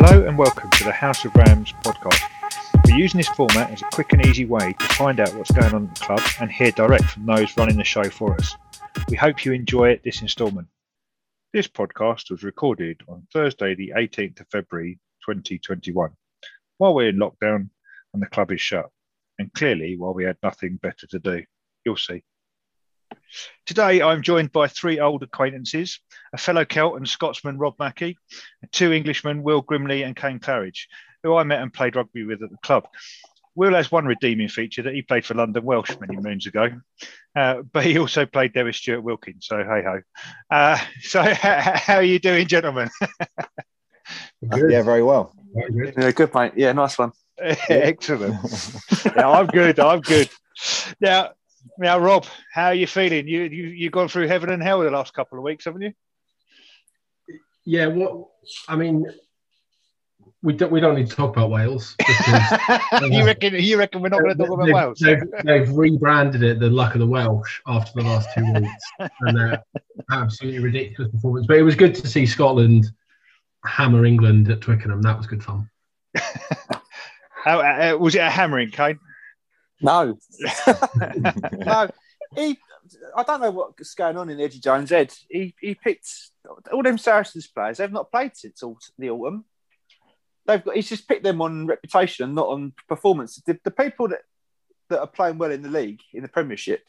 [0.00, 2.22] Hello and welcome to the House of Rams podcast.
[2.86, 5.74] We're using this format as a quick and easy way to find out what's going
[5.74, 8.54] on at the club and hear direct from those running the show for us.
[9.08, 10.68] We hope you enjoy this instalment.
[11.52, 16.12] This podcast was recorded on Thursday, the 18th of February 2021,
[16.76, 17.68] while we're in lockdown
[18.14, 18.88] and the club is shut,
[19.40, 21.42] and clearly while we had nothing better to do.
[21.84, 22.22] You'll see.
[23.66, 25.98] Today, I'm joined by three old acquaintances
[26.32, 28.18] a fellow Celt and Scotsman, Rob Mackey,
[28.62, 30.86] and two Englishmen, Will Grimley and Kane Claridge,
[31.22, 32.88] who I met and played rugby with at the club.
[33.54, 36.70] Will has one redeeming feature that he played for London Welsh many moons ago,
[37.34, 39.46] uh, but he also played there with Stuart Wilkins.
[39.46, 40.00] So hey ho.
[40.48, 42.88] Uh, so how are you doing, gentlemen?
[44.42, 45.34] yeah, very well.
[45.52, 45.94] Very good.
[45.98, 46.52] Yeah, good, mate.
[46.54, 47.10] Yeah, nice one.
[47.40, 48.36] Excellent.
[49.04, 49.80] yeah, I'm good.
[49.80, 50.28] I'm good.
[51.00, 51.30] Now,
[51.78, 53.26] now, Rob, how are you feeling?
[53.26, 55.92] You you you've gone through heaven and hell the last couple of weeks, haven't you?
[57.68, 57.88] Yeah.
[57.88, 58.28] What
[58.66, 59.04] I mean,
[60.42, 61.94] we don't we don't need to talk about Wales.
[61.98, 62.58] Because,
[63.10, 64.98] you reckon you reckon we're not going to talk about they've, Wales?
[64.98, 69.38] They've, they've, rebranded it the luck of the Welsh after the last two weeks, and
[69.38, 69.58] uh,
[70.10, 71.46] absolutely ridiculous performance.
[71.46, 72.86] But it was good to see Scotland
[73.66, 75.02] hammer England at Twickenham.
[75.02, 75.68] That was good fun.
[77.44, 77.60] How,
[77.92, 78.98] uh, was it a hammering, Kane?
[79.82, 80.18] No,
[81.52, 81.90] no.
[82.34, 82.58] He,
[83.16, 85.12] I don't know what's going on in Eddie Jones' head.
[85.28, 86.08] He he picked
[86.72, 87.78] all them Saracens players.
[87.78, 88.62] They've not played since
[88.98, 89.44] the autumn.
[90.46, 90.76] They've got.
[90.76, 93.36] He's just picked them on reputation, and not on performance.
[93.46, 94.20] The, the people that
[94.88, 96.82] that are playing well in the league in the Premiership,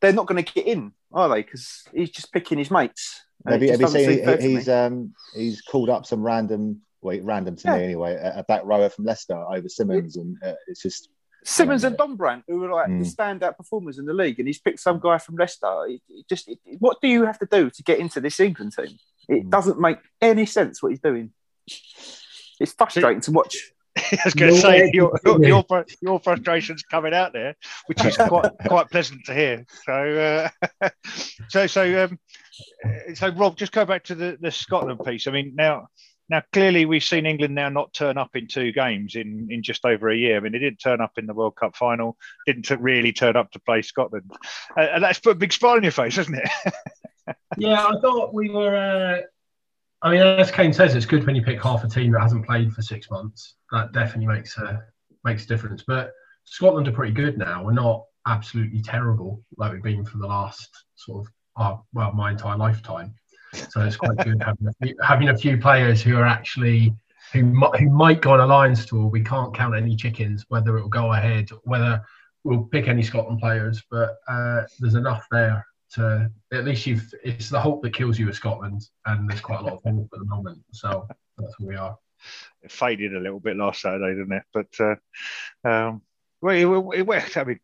[0.00, 1.42] they're not going to get in, are they?
[1.42, 3.22] Because he's just picking his mates.
[3.46, 7.54] Have you, have you seen he, he's um he's called up some random wait random
[7.56, 7.76] to yeah.
[7.76, 11.10] me anyway a, back rower from Leicester over Simmonds and uh, it's just
[11.44, 13.04] Simmonds and Dombrandt, who were like mm.
[13.04, 15.86] the standout performers in the league, and he's picked some guy from Leicester.
[15.86, 18.72] It, it just, it, what do you have to do to get into this England
[18.74, 18.98] team?
[19.28, 19.50] It mm.
[19.50, 21.32] doesn't make any sense what he's doing.
[22.60, 23.56] It's frustrating to watch.
[23.96, 28.50] I was going to say your, your, your frustrations coming out there, which is quite
[28.66, 29.64] quite pleasant to hear.
[29.84, 30.88] So uh,
[31.48, 32.18] so so um,
[33.14, 35.28] so Rob, just go back to the, the Scotland piece.
[35.28, 35.88] I mean, now
[36.30, 39.84] now, clearly, we've seen England now not turn up in two games in, in just
[39.84, 40.36] over a year.
[40.36, 43.50] I mean, they didn't turn up in the World Cup final, didn't really turn up
[43.52, 44.30] to play Scotland.
[44.76, 46.74] Uh, and that's put a big smile on your face, hasn't it?
[47.58, 48.74] yeah, I thought we were.
[48.74, 49.20] Uh,
[50.00, 52.46] I mean, as Kane says, it's good when you pick half a team that hasn't
[52.46, 53.56] played for six months.
[53.72, 54.82] That definitely makes a,
[55.24, 55.84] makes a difference.
[55.86, 56.12] But
[56.44, 57.64] Scotland are pretty good now.
[57.64, 62.30] We're not absolutely terrible like we've been for the last sort of, uh, well, my
[62.30, 63.14] entire lifetime.
[63.54, 66.94] So it's quite good having a, few, having a few players who are actually
[67.32, 69.06] who might, who might go on a Lions tour.
[69.06, 72.02] We can't count any chickens whether it will go ahead, whether
[72.44, 77.12] we'll pick any Scotland players, but uh, there's enough there to at least you've.
[77.24, 80.10] It's the hope that kills you with Scotland, and there's quite a lot of hope
[80.12, 80.62] at the moment.
[80.72, 81.96] So that's where we are.
[82.62, 84.42] It faded a little bit last Saturday, didn't it?
[84.52, 86.02] But uh, um,
[86.40, 87.60] well, it, it, I mean,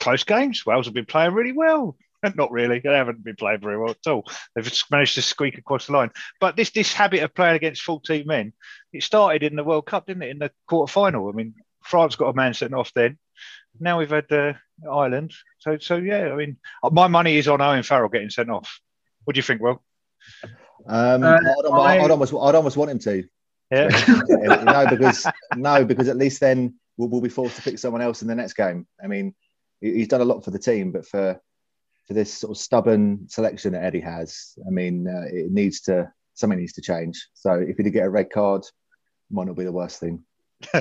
[0.00, 0.64] close games.
[0.66, 1.96] Wales have been playing really well.
[2.36, 2.80] not really.
[2.80, 4.24] They haven't been playing very well at all.
[4.54, 6.10] They've just managed to squeak across the line.
[6.40, 8.52] But this this habit of playing against 14 men,
[8.92, 10.30] it started in the World Cup, didn't it?
[10.30, 11.28] In the quarter final.
[11.28, 13.18] I mean, France got a man sent off then.
[13.80, 14.54] Now we've had uh,
[14.90, 15.32] Ireland.
[15.58, 16.32] So so yeah.
[16.32, 16.56] I mean,
[16.90, 18.80] my money is on Owen Farrell getting sent off.
[19.24, 19.82] What do you think, Will?
[20.86, 23.24] Um, uh, I'd, I, I'd, almost I'd almost want him to.
[23.70, 23.88] Yeah.
[24.62, 28.22] no, because no, because at least then we'll, we'll be forced to pick someone else
[28.22, 28.86] in the next game.
[29.02, 29.34] I mean,
[29.80, 31.40] he's done a lot for the team, but for
[32.06, 36.12] for this sort of stubborn selection that Eddie has, I mean, uh, it needs to
[36.34, 37.28] something needs to change.
[37.34, 38.64] So if he did get a red card,
[39.30, 40.24] might not be the worst thing.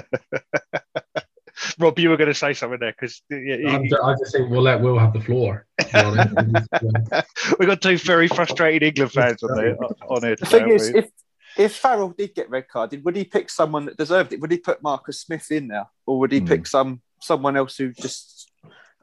[1.79, 4.81] Rob, you were going to say something there because yeah, I just think we'll let
[4.81, 5.67] Will have the floor.
[7.59, 10.40] We've got two very frustrated England fans on, the, on it.
[10.40, 11.09] The thing is, if
[11.55, 14.41] if Farrell did get red carded, would he pick someone that deserved it?
[14.41, 16.47] Would he put Marcus Smith in there, or would he mm.
[16.47, 18.32] pick some someone else who just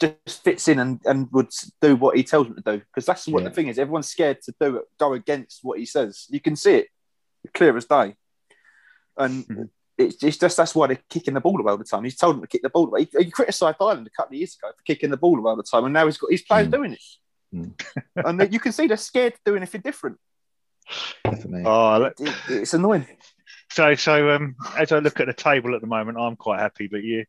[0.00, 1.50] just fits in and, and would
[1.80, 2.78] do what he tells him to do.
[2.78, 3.48] Because that's what yeah.
[3.48, 3.78] the thing is.
[3.78, 6.26] Everyone's scared to do it, go against what he says.
[6.30, 6.88] You can see it
[7.54, 8.14] clear as day.
[9.16, 9.62] And mm-hmm.
[9.98, 12.04] it's, it's, just that's why they're kicking the ball away all the time.
[12.04, 13.04] He's told them to kick the ball away.
[13.04, 15.56] He, he criticised Ireland a couple of years ago for kicking the ball away all
[15.56, 16.72] the time, and now he's got his players mm.
[16.72, 17.02] doing it.
[17.54, 17.80] Mm.
[18.16, 20.18] and you can see they're scared to do anything different.
[21.24, 21.62] Definitely.
[21.66, 23.06] Oh, it, it, it's annoying.
[23.70, 26.88] So, so um, as I look at the table at the moment, I'm quite happy,
[26.88, 27.24] but you,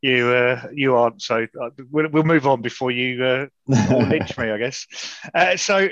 [0.00, 1.20] you, uh, you aren't.
[1.20, 4.86] So uh, we'll, we'll move on before you uh, lynch me, I guess.
[5.34, 5.88] Uh, so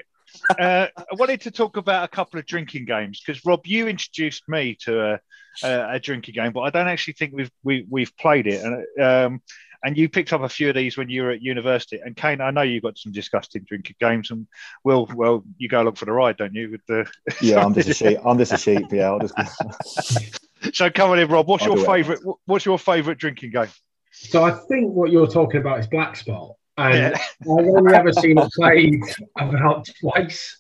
[0.59, 4.49] uh, I wanted to talk about a couple of drinking games because Rob, you introduced
[4.49, 5.21] me to a,
[5.63, 8.47] a, a, drinking game, but I don't actually think we've we, have we have played
[8.47, 8.63] it.
[8.65, 9.43] And um,
[9.85, 12.01] and you picked up a few of these when you were at university.
[12.05, 14.47] And Kane, I know you've got some disgusting drinking games, and
[14.85, 16.71] Will, well, you go along for the ride, don't you?
[16.71, 17.11] With the
[17.41, 18.19] yeah, I'm just a sheep.
[18.25, 18.87] I'm just a sheep.
[18.91, 19.35] Yeah, I'll just.
[20.75, 21.49] so come on in, Rob.
[21.49, 21.87] What's I'll your do it.
[21.87, 22.21] favourite?
[22.47, 23.69] What's your favourite drinking game?
[24.13, 26.53] So I think what you're talking about is Black Spot.
[26.77, 27.19] And Yeah.
[27.43, 29.01] I've only ever seen it played
[29.39, 30.57] about twice.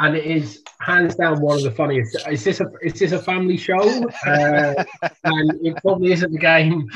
[0.00, 2.16] And it is hands down one of the funniest.
[2.28, 3.78] Is this a is this a family show?
[4.26, 4.84] Uh,
[5.22, 6.88] and it probably isn't the game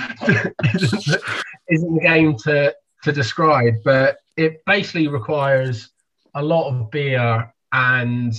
[0.75, 2.75] isn't, the, isn't the game to
[3.05, 5.91] to describe, but it basically requires
[6.35, 8.35] a lot of beer and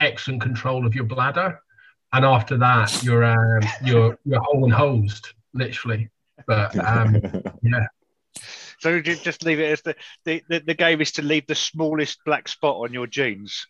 [0.00, 1.60] excellent control of your bladder.
[2.12, 6.10] And after that, you're um, you're you're whole and hosed, literally.
[6.46, 7.20] But um,
[7.62, 7.86] yeah,
[8.78, 9.94] So you just leave it as the,
[10.24, 13.66] the, the, the game is to leave the smallest black spot on your jeans.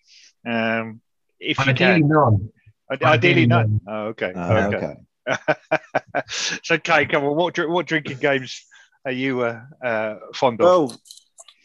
[0.47, 1.01] Um,
[1.39, 2.09] if you ideally can.
[2.09, 2.51] none.
[2.91, 3.81] Ideally, ideally none.
[3.85, 3.95] none.
[3.95, 4.33] Oh, okay.
[4.35, 4.97] Ah, okay.
[5.29, 6.23] okay.
[6.63, 7.37] so, Kate, come on.
[7.37, 8.65] What, what drinking games
[9.05, 10.65] are you uh, uh, fond of?
[10.67, 11.01] Well,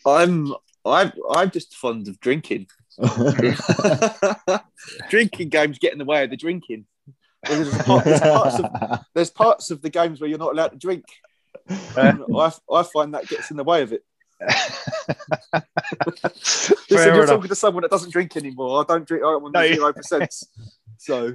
[0.06, 0.54] I'm
[0.86, 2.68] I'm I'm just fond of drinking.
[5.10, 6.86] drinking games get in the way of the drinking.
[7.48, 10.78] There's, part- there's parts of, there's parts of the games where you're not allowed to
[10.78, 11.06] drink.
[11.98, 14.04] And I, I find that gets in the way of it.
[15.52, 17.28] Listen, you're enough.
[17.28, 18.82] talking to someone that doesn't drink anymore.
[18.82, 19.24] I don't drink.
[19.24, 20.34] I'm on No, you- zero percent.
[20.98, 21.34] So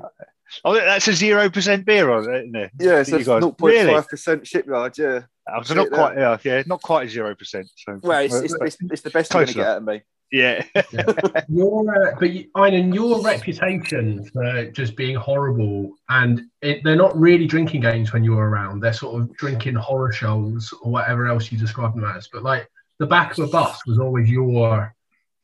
[0.65, 2.71] Oh, that's a zero percent beer on it, isn't it?
[2.79, 4.99] yeah, so You it's guys- 0.5 percent shipyard.
[4.99, 5.21] Yeah.
[5.55, 6.17] Oh, so not quite.
[6.17, 7.69] Yeah, yeah, not quite a zero percent.
[7.77, 10.03] So Well, it's, it's, it's, it's the best you're going to get out of me.
[10.31, 10.65] yeah.
[11.49, 17.15] Your, uh, but you- Einan, your reputation for just being horrible, and it, they're not
[17.19, 18.81] really drinking games when you're around.
[18.81, 22.29] They're sort of drinking horror shows or whatever else you describe them as.
[22.33, 22.67] But like
[22.99, 24.95] the back of a bus was always your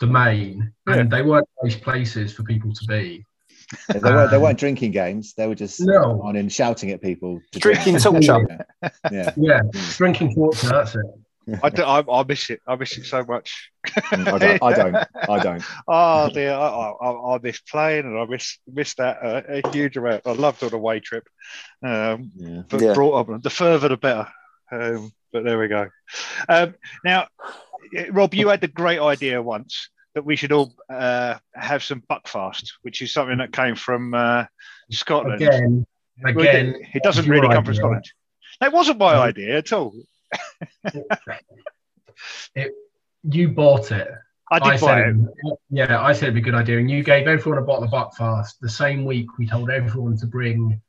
[0.01, 3.25] domain, and they weren't nice places for people to be.
[3.89, 5.35] They, weren't, they weren't drinking games.
[5.35, 6.21] They were just No.
[6.23, 7.41] on and shouting at people.
[7.53, 7.59] to.
[7.59, 8.45] Drinking talk show.
[9.11, 9.61] Yeah, Yeah,
[9.97, 10.69] drinking torture.
[10.69, 11.07] That's it.
[11.63, 12.61] I, do, I, I miss it.
[12.67, 13.71] I miss it so much.
[14.13, 14.63] I don't.
[14.63, 14.97] I don't.
[15.29, 15.65] I don't.
[15.89, 19.97] Oh dear, I, I, I miss playing and I miss miss that uh, a huge
[19.97, 20.27] amount.
[20.27, 21.27] I loved on the way trip.
[21.83, 22.63] Um, Yeah.
[22.69, 22.93] but Yeah.
[22.93, 24.27] brought up the further the better.
[24.71, 25.89] Um, but there we go.
[26.51, 27.29] Um, now,
[28.11, 29.89] Rob, you had the great idea once
[30.19, 34.47] that we should all uh, have some buckfast, which is something that came from uh,
[34.91, 35.41] Scotland.
[35.41, 35.87] Again,
[36.25, 36.75] again.
[36.93, 37.77] it, doesn't really come from.
[37.77, 38.05] Scotland.
[38.61, 39.95] That wasn't my idea at all.
[42.57, 42.73] it,
[43.23, 44.09] you bought it.
[44.51, 45.59] I did buy said, it.
[45.71, 46.79] Yeah, I said it'd be a good idea.
[46.79, 48.55] And you gave everyone a bottle of Buckfast.
[48.61, 50.81] The same week, we told everyone to bring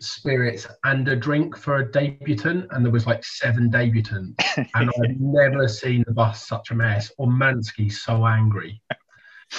[0.00, 2.66] spirits and a drink for a debutant.
[2.70, 4.34] And there was like seven debutants.
[4.74, 8.80] and I've never seen the bus such a mess or Mansky so angry.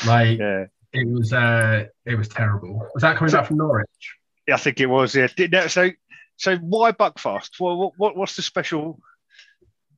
[0.06, 0.66] Like, Yeah.
[0.94, 2.88] it was uh, it was terrible.
[2.94, 3.88] Was that coming back from Norwich?
[4.48, 5.16] Yeah, I think it was.
[5.16, 5.28] Yeah.
[5.68, 5.92] So,
[6.38, 7.52] so why Buckfast?
[7.60, 9.00] Well, what, what, what's the special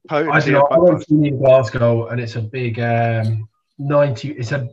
[0.10, 0.68] I don't know.
[0.72, 3.48] I went to in Glasgow, and it's a big um,
[3.78, 4.32] ninety.
[4.32, 4.70] It's a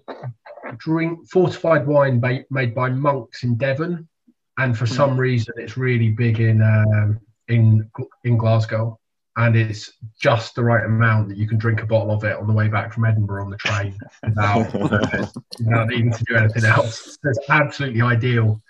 [0.78, 4.08] drink fortified wine made by monks in Devon,
[4.58, 7.90] and for some reason, it's really big in um, in
[8.24, 8.98] in Glasgow,
[9.36, 12.46] and it's just the right amount that you can drink a bottle of it on
[12.46, 14.72] the way back from Edinburgh on the train without
[15.58, 17.18] without needing to do anything else.
[17.24, 18.62] It's absolutely ideal,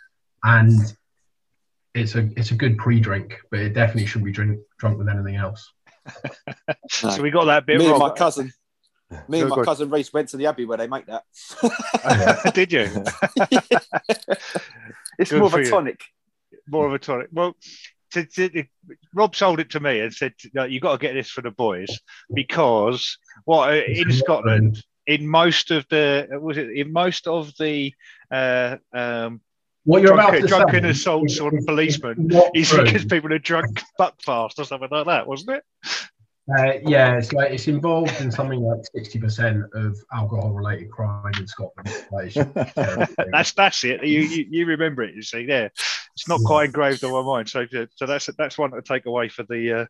[0.43, 0.97] and
[1.95, 5.37] it's a it's a good pre-drink, but it definitely shouldn't be drink drunk with anything
[5.37, 5.73] else.
[6.89, 8.53] So we got that bit Me and my cousin.
[9.29, 9.65] Me and my on.
[9.65, 11.25] cousin Reese went to the Abbey where they make that.
[12.55, 13.05] Did you?
[15.19, 15.71] It's Good more of for a you.
[15.71, 16.01] tonic.
[16.69, 17.29] More of a tonic.
[17.33, 17.57] Well,
[18.13, 18.65] to, to,
[19.15, 21.51] Rob sold it to me and said, no, "You got to get this for the
[21.51, 21.99] boys
[22.33, 27.93] because what uh, in Scotland, in most of the was it in most of the
[28.31, 29.41] uh, um,
[29.85, 33.83] What you're about drunken, to drunken say assaults on policemen is because people are drunk
[33.99, 35.65] buckfast or something like that, wasn't it?
[36.49, 41.47] Uh, yeah, it's like it's involved in something like sixty percent of alcohol-related crime in
[41.47, 42.05] Scotland.
[42.13, 43.07] Like, it's just terrible.
[43.33, 44.05] That's that's it.
[44.07, 45.17] You, you you remember it.
[45.17, 45.73] You see, there.
[46.15, 47.49] It's not quite engraved on my mind.
[47.49, 49.89] So so that's that's one to take away for the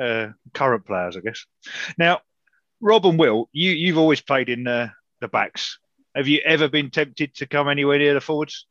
[0.00, 1.46] uh, uh, current players, I guess.
[1.96, 2.20] Now,
[2.80, 4.88] Rob and Will, you you've always played in uh,
[5.20, 5.78] the backs.
[6.16, 8.66] Have you ever been tempted to come anywhere near the forwards?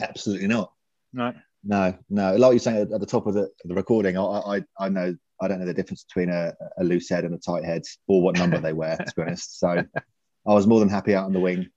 [0.00, 0.72] Absolutely not.
[1.12, 1.32] No.
[1.64, 2.36] No, no.
[2.36, 5.48] Like you're saying at the top of the, the recording, I, I, I know I
[5.48, 8.38] don't know the difference between a, a loose head and a tight head, or what
[8.38, 8.96] number they wear.
[8.96, 11.68] To be honest, so I was more than happy out on the wing,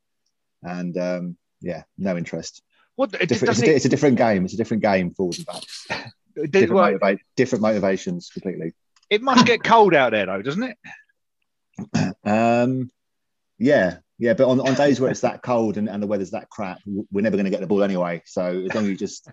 [0.63, 2.61] and um, yeah, no interest.
[2.95, 4.45] What it, it's, it, it's a different game.
[4.45, 5.87] It's a different game, forwards and backs.
[6.49, 8.73] Different, well, motiva- different motivations completely.
[9.09, 10.77] it must get cold out there though, doesn't it?
[12.25, 12.89] Um,
[13.57, 16.49] yeah, yeah, but on, on days where it's that cold and, and the weather's that
[16.49, 18.21] crap, we're never going to get the ball anyway.
[18.25, 19.29] So as long as you just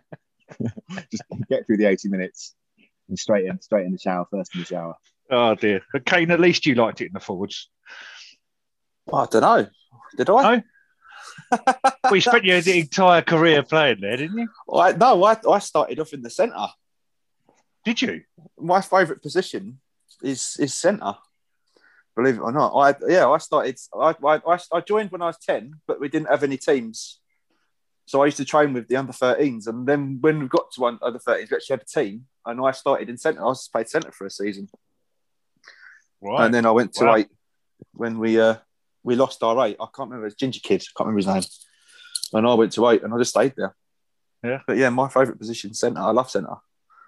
[1.11, 2.55] just get through the 80 minutes,
[3.09, 4.95] and straight in, straight in the shower, first in the shower.
[5.31, 5.83] Oh dear.
[5.93, 7.69] But Kane, at least you liked it in the forwards.
[9.13, 9.67] I don't know.
[10.17, 10.57] Did I?
[10.57, 10.63] No?
[12.05, 14.49] well, you spent your entire career playing there, didn't you?
[14.73, 16.69] I no, I, I started off in the centre.
[17.85, 18.23] Did you?
[18.59, 19.81] My favourite position
[20.23, 21.15] is is centre.
[22.15, 23.79] Believe it or not, I yeah, I started.
[23.99, 27.21] I, I I joined when I was ten, but we didn't have any teams,
[28.07, 29.67] so I used to train with the under 13s.
[29.69, 32.61] And then when we got to one under 13s, we actually had a team, and
[32.65, 33.41] I started in centre.
[33.41, 34.69] I was played centre for a season,
[36.21, 36.45] Right.
[36.45, 37.17] and then I went to Wow.
[37.17, 37.29] eight
[37.93, 38.57] when we uh
[39.03, 39.77] we lost our eight.
[39.81, 40.83] I can't remember his ginger kid.
[40.83, 42.39] I can't remember his name.
[42.39, 43.75] And I went to eight, and I just stayed there.
[44.45, 44.61] Yeah.
[44.67, 46.01] but yeah, my favourite position centre.
[46.01, 46.57] I love centre.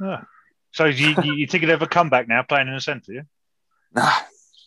[0.01, 0.25] Ah.
[0.73, 3.23] So you, you, you think you'd ever come back now playing in the centre, yeah?
[3.93, 4.13] Nah,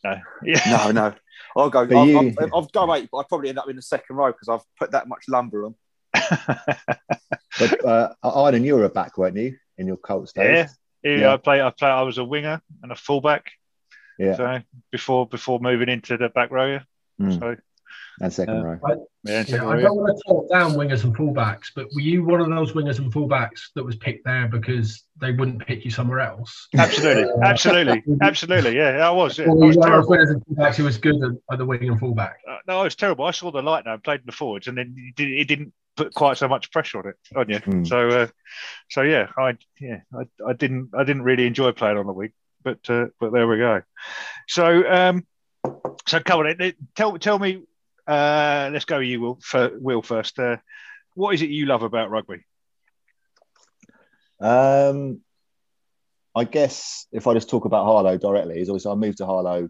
[0.03, 0.15] No.
[0.43, 0.61] Yeah.
[0.85, 1.13] no, no.
[1.55, 1.79] I'll go.
[1.81, 4.31] I'll, you- I'll, I'll go eight, but I'd probably end up in the second row
[4.31, 5.75] because I've put that much lumber on.
[7.59, 10.69] But uh, Iron, you were a back, weren't you, in your Colts days?
[11.03, 11.11] Yeah.
[11.11, 11.33] Yeah, Yeah.
[11.33, 11.61] I play.
[11.61, 11.89] I play.
[11.89, 13.51] I was a winger and a fullback.
[14.19, 14.59] Yeah, So
[14.91, 16.81] before before moving into the back row, yeah.
[17.21, 17.39] Mm.
[17.39, 17.55] So
[18.19, 18.79] and second Uh, row.
[19.23, 22.01] yeah, Yeah, second I row, don't want to talk down wingers and fullbacks, but were
[22.01, 25.85] you one of those wingers and fullbacks that was picked there because they wouldn't pick
[25.85, 26.67] you somewhere else?
[26.73, 26.81] yeah.
[26.81, 28.75] absolutely, absolutely, absolutely.
[28.75, 29.37] Yeah, I was.
[29.37, 29.45] Yeah.
[29.45, 30.09] I Or were was one terrible.
[30.09, 32.37] wingers and fullbacks who was good at, at the wing and fullback?
[32.47, 33.25] Uh, no, I was terrible.
[33.25, 35.47] I saw the light now and played in the forwards, and then it, did, it
[35.47, 37.59] didn't put quite so much pressure on it on you.
[37.59, 37.87] Mm.
[37.87, 38.27] So, uh,
[38.89, 42.31] so yeah, I yeah, I, I didn't I didn't really enjoy playing on the wing,
[42.63, 43.81] but uh, but there we go.
[44.47, 45.27] So um,
[46.07, 47.63] so come on, then, tell tell me.
[48.07, 49.37] Uh, let's go, with you Will.
[49.41, 50.39] For, Will first.
[50.39, 50.55] Uh,
[51.13, 52.45] what is it you love about rugby?
[54.39, 55.19] Um,
[56.33, 59.69] I guess if I just talk about Harlow directly, is obviously I moved to Harlow,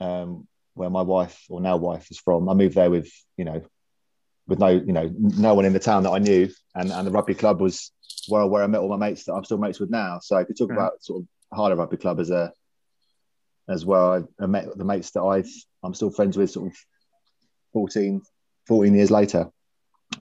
[0.00, 2.48] um, where my wife or now wife is from.
[2.50, 3.62] I moved there with you know,
[4.48, 7.10] with no you know no one in the town that I knew, and and the
[7.10, 7.92] rugby club was
[8.28, 10.18] where where I met all my mates that I'm still mates with now.
[10.20, 10.76] So if you talk Mhm.
[10.76, 12.52] about sort of Harlow Rugby Club as a
[13.68, 15.48] as where I, I met the mates that I've
[15.82, 16.76] I'm still friends with sort of
[17.72, 18.22] 14,
[18.66, 19.50] 14 years later.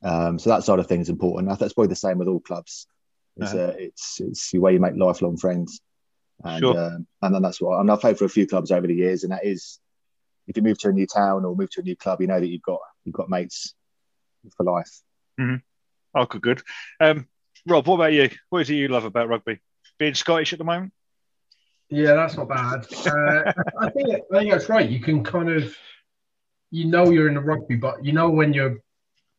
[0.04, 1.50] Um, so that side of things is important.
[1.50, 2.88] I think that's probably the same with all clubs.
[3.38, 5.80] It's, uh, it's it's where you make lifelong friends,
[6.44, 6.78] and Sure.
[6.80, 7.78] um, and then that's what.
[7.78, 9.80] I mean, I've played for a few clubs over the years, and that is
[10.48, 12.40] if you move to a new town or move to a new club, you know
[12.40, 13.74] that you've got you've got mates
[14.56, 15.02] for life.
[16.14, 16.62] Oh, good, good.
[17.00, 17.28] Um,
[17.68, 18.30] Rob, what about you?
[18.50, 19.60] What is it you love about rugby?
[19.98, 20.94] Being Scottish at the moment?
[21.90, 22.88] Yeah, that's not bad.
[23.06, 24.90] Uh, I think I think that's right.
[24.90, 25.76] You can kind of,
[26.72, 28.78] you know, you're in the rugby, but you know when you're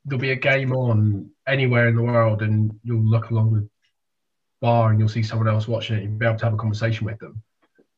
[0.05, 3.69] there'll be a game on anywhere in the world, and you'll look along the
[4.61, 6.03] bar and you'll see someone else watching it.
[6.03, 7.43] You'll be able to have a conversation with them,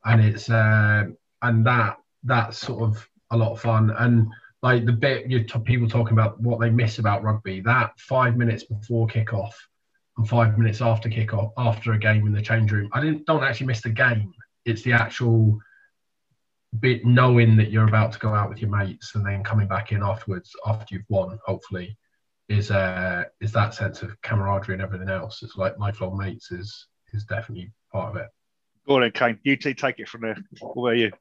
[0.04, 1.04] and it's uh,
[1.42, 3.90] and that that's sort of a lot of fun.
[3.90, 4.28] And
[4.64, 8.34] like the bit you t- people talking about what they miss about rugby, that five
[8.34, 9.52] minutes before kickoff
[10.16, 12.88] and five minutes after kickoff after a game in the change room.
[12.94, 14.32] I didn't don't actually miss the game.
[14.64, 15.60] It's the actual
[16.80, 19.92] bit knowing that you're about to go out with your mates and then coming back
[19.92, 21.98] in afterwards after you've won, hopefully,
[22.48, 25.42] is uh is that sense of camaraderie and everything else.
[25.42, 28.28] It's like lifelong mates is is definitely part of it.
[28.88, 29.38] Go on then, Kane.
[29.42, 30.38] You two take it from there.
[30.72, 31.12] where are you?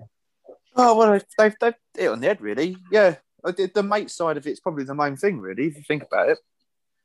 [0.77, 2.77] Oh well, they've they've hit on the head, really.
[2.89, 5.67] Yeah, I did- the mate side of it's probably the main thing, really.
[5.67, 6.39] If you think about it,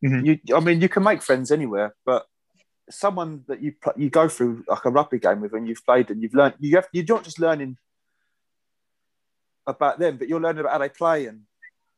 [0.04, 0.25] Mhm.
[0.26, 2.26] you I mean, you can make friends anywhere, but
[2.90, 6.11] someone that you pl- you go through like a rugby game with, and you've played
[6.11, 7.76] and you've learned, you have you're not just learning
[9.66, 11.45] about them, but you're learning about how they play and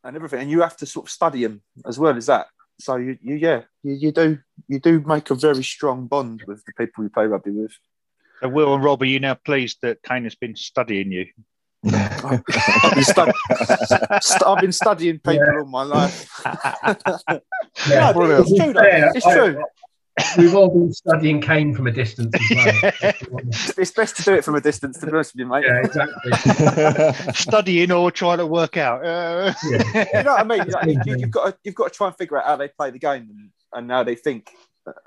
[0.02, 2.48] and everything, and you have to sort of study them as well as that.
[2.80, 6.64] So you, you yeah, you, you do you do make a very strong bond with
[6.64, 7.72] the people you play rugby with.
[8.40, 11.26] So Will and Rob, are you now pleased that Kane has been studying you?
[11.84, 13.32] I've been, stu-
[14.20, 16.28] st- I've been studying people all my life.
[17.88, 18.72] Yeah, No, it's true.
[18.72, 18.80] though.
[18.80, 19.12] fair.
[19.14, 19.54] It's I-
[20.36, 23.12] We've all been studying Kane from a distance as well.
[23.78, 25.64] It's best to do it from a distance, to be honest with you, mate.
[25.66, 27.32] yeah, exactly.
[27.32, 29.02] studying or trying to work out?
[29.06, 30.04] Uh, Yeah.
[30.18, 30.68] You know what I mean?
[30.68, 32.90] Like, you, have got to, you've got to try and figure out how they play
[32.90, 34.50] the game and, and how they think,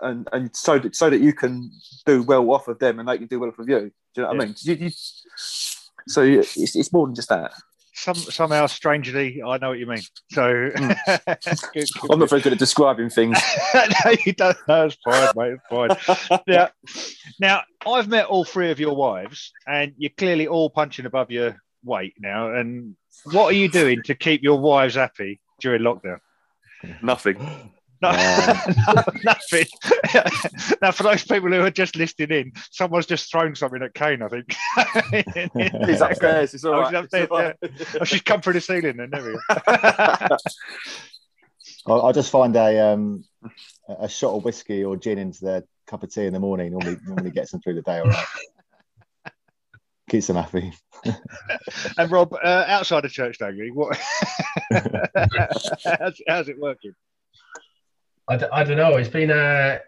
[0.02, 1.70] and and so that so that you can
[2.08, 3.80] do well off of them and they can do well off of you.
[4.16, 4.56] Do you know what I mean?
[4.62, 4.92] You, you,
[6.08, 7.52] so it's, it's more than just that.
[7.94, 10.02] some somehow strangely, I know what you mean.
[10.32, 10.92] So hmm.
[11.74, 13.38] Good, good, I'm not very good at describing things.
[13.74, 14.58] no, you don't.
[14.68, 15.58] No, it's fine, mate.
[15.58, 16.40] It's fine.
[16.48, 16.70] Now,
[17.40, 21.58] now, I've met all three of your wives, and you're clearly all punching above your
[21.84, 22.54] weight now.
[22.54, 22.96] And
[23.26, 26.20] what are you doing to keep your wives happy during lockdown?
[27.02, 27.72] Nothing.
[28.04, 28.12] No,
[28.88, 29.66] no, nothing.
[30.82, 34.22] now, for those people who are just listening in, someone's just thrown something at Kane.
[34.22, 34.56] I think.
[35.88, 36.54] He's upstairs.
[36.54, 36.94] It's all Oh, right.
[36.94, 37.56] he's upstairs, It's all right.
[38.02, 38.98] oh, she's come through the ceiling.
[38.98, 40.38] Then there we go.
[41.88, 43.24] I, I just find a um,
[43.88, 46.98] a shot of whiskey or gin into their cup of tea in the morning normally
[47.06, 48.00] normally gets them through the day.
[48.00, 48.26] All right.
[50.10, 50.74] Keeps them happy.
[51.98, 53.98] and Rob, uh, outside of church daily, what?
[54.72, 56.94] how's, how's, it working?
[58.28, 58.96] I d- I don't know.
[58.96, 59.80] It's been a,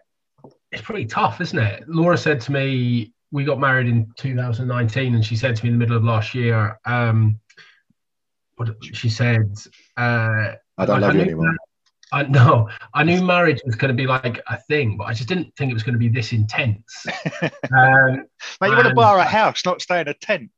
[0.72, 1.88] it's pretty tough, isn't it?
[1.88, 5.74] Laura said to me, we got married in 2019, and she said to me in
[5.74, 7.38] the middle of last year, um,
[8.56, 9.54] what she said,
[9.96, 11.54] uh, I don't love I you anymore.
[12.12, 15.28] I know I knew marriage was going to be like a thing, but I just
[15.28, 17.06] didn't think it was going to be this intense.
[17.76, 18.26] Um,
[18.60, 20.50] Mate, you want to buy a house, not stay in a tent.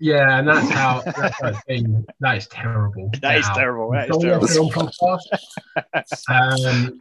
[0.00, 2.06] Yeah, and that's how that's how it's been.
[2.20, 3.10] That is terrible.
[3.20, 3.90] That is terrible.
[3.92, 5.20] That is terrible.
[6.28, 7.00] um,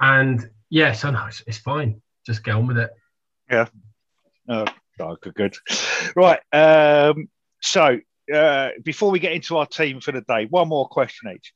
[0.00, 2.02] and yeah, so no, it's, it's, fine.
[2.24, 2.90] Just get on with it.
[3.50, 3.68] Yeah.
[4.48, 4.66] Oh,
[5.20, 5.56] good, good.
[6.14, 6.40] Right.
[6.52, 7.28] Um,
[7.60, 7.98] so
[8.32, 11.52] uh, before we get into our team for the day, one more question each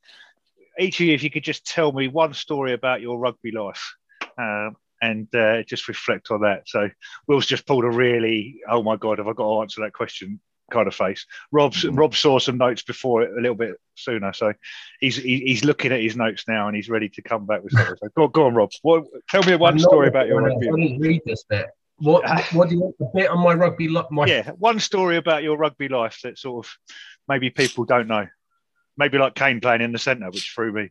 [0.78, 3.94] each of you, if you could just tell me one story about your rugby life.
[4.38, 6.62] Um, and uh, just reflect on that.
[6.66, 6.88] So
[7.26, 10.40] Will's just pulled a really, oh my god, have I got to answer that question?
[10.70, 11.26] Kind of face.
[11.50, 11.98] Rob's mm.
[11.98, 14.52] Rob saw some notes before it a little bit sooner, so
[15.00, 17.72] he's he, he's looking at his notes now and he's ready to come back with
[17.72, 17.96] something.
[18.00, 18.70] So go, go on, Rob.
[18.82, 20.68] What, tell me one story about your rugby.
[20.68, 21.70] I didn't read this bit.
[21.98, 24.06] What what do you want the bit on my rugby life?
[24.26, 26.72] Yeah, one story about your rugby life that sort of
[27.28, 28.26] maybe people don't know.
[28.96, 30.90] Maybe like Kane playing in the centre, which threw me.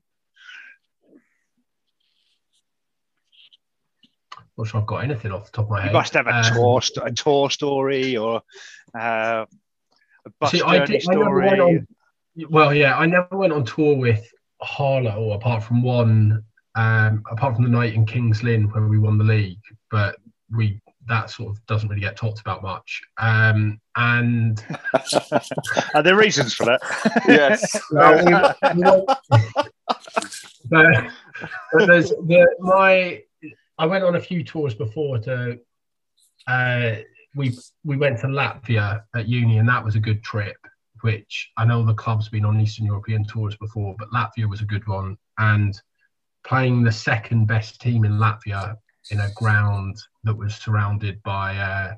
[4.60, 5.92] Not sure I've got anything off the top of my head.
[5.92, 8.42] You must have a um, tour, a tour story or
[8.94, 9.46] uh,
[10.30, 11.60] a bus see, journey did, story.
[11.60, 11.88] On,
[12.50, 14.26] well, yeah, I never went on tour with
[14.62, 16.44] Harlow, apart from one,
[16.76, 19.60] um, apart from the night in Kings Lynn where we won the league.
[19.92, 20.18] But
[20.56, 23.02] we that sort of doesn't really get talked about much.
[23.18, 24.64] Um, and
[25.94, 26.80] are there reasons for that?
[27.28, 27.78] yes.
[30.70, 31.12] but,
[31.74, 33.24] but, there's the, my.
[33.78, 35.60] I went on a few tours before to.
[36.48, 36.96] Uh,
[37.36, 40.58] we we went to Latvia at uni, and that was a good trip.
[41.02, 44.66] Which I know the club's been on Eastern European tours before, but Latvia was a
[44.66, 45.18] good one.
[45.38, 45.80] And
[46.44, 48.76] playing the second best team in Latvia
[49.12, 51.96] in a ground that was surrounded by uh,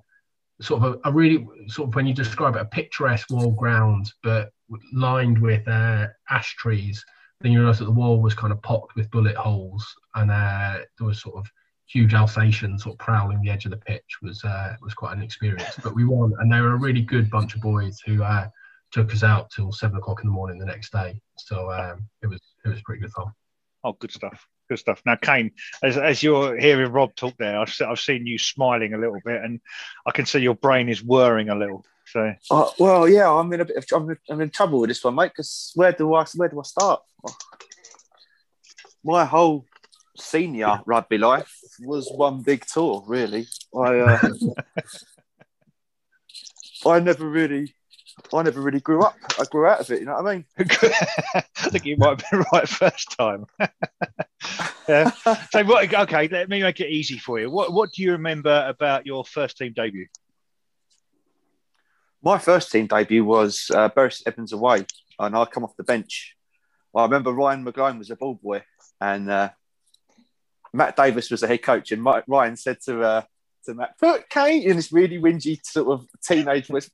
[0.61, 4.11] sort of a, a, really sort of when you describe it a picturesque wall ground,
[4.23, 4.51] but
[4.93, 7.03] lined with uh, ash trees.
[7.41, 10.79] Then you realise that the wall was kind of pocked with bullet holes, and uh,
[10.97, 11.51] there was sort of
[11.91, 14.17] huge Alsatians sort of prowling the edge of the pitch.
[14.21, 15.75] was uh, was quite an experience.
[15.83, 18.47] But we won, and they were a really good bunch of boys who uh,
[18.91, 21.19] took us out till seven o'clock in the morning the next day.
[21.37, 23.27] So um, it was it was pretty good fun.
[23.83, 25.01] Oh, good stuff good stuff.
[25.05, 25.51] Now, Kane,
[25.83, 29.43] as, as you're hearing Rob talk there, I've, I've seen you smiling a little bit,
[29.43, 29.59] and
[30.05, 31.83] I can see your brain is whirring a little.
[32.05, 35.03] So, uh, well, yeah, I'm in a bit of I'm, I'm in trouble with this
[35.03, 35.31] one, mate.
[35.35, 37.01] Because where do I where do I start?
[39.03, 39.65] My whole
[40.17, 43.47] senior rugby life was one big tour, really.
[43.75, 44.19] I uh,
[46.85, 47.73] I never really
[48.33, 49.15] I never really grew up.
[49.39, 49.99] I grew out of it.
[49.99, 50.45] You know what I mean?
[50.59, 53.45] I think you might have been right first time.
[54.87, 55.11] yeah.
[55.51, 55.93] So what?
[55.93, 57.49] Okay, let me make it easy for you.
[57.49, 60.07] What What do you remember about your first team debut?
[62.23, 64.85] My first team debut was uh, St Edmunds away,
[65.19, 66.35] and I come off the bench.
[66.95, 68.63] I remember Ryan McGlone was a ball boy,
[68.99, 69.49] and uh,
[70.73, 71.91] Matt Davis was the head coach.
[71.91, 73.21] And Ryan said to uh,
[73.65, 76.89] to Matt, "Put Kane in this really whingy sort of teenage voice."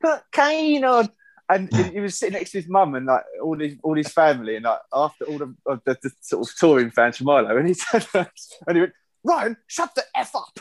[0.00, 1.08] put Kane on.
[1.48, 4.54] And he was sitting next to his mum and like all his all his family,
[4.54, 7.74] and like after all the, the, the sort of touring fans from Milo, and he
[7.74, 8.92] said, and he went,
[9.24, 10.60] Ryan, shut the f up.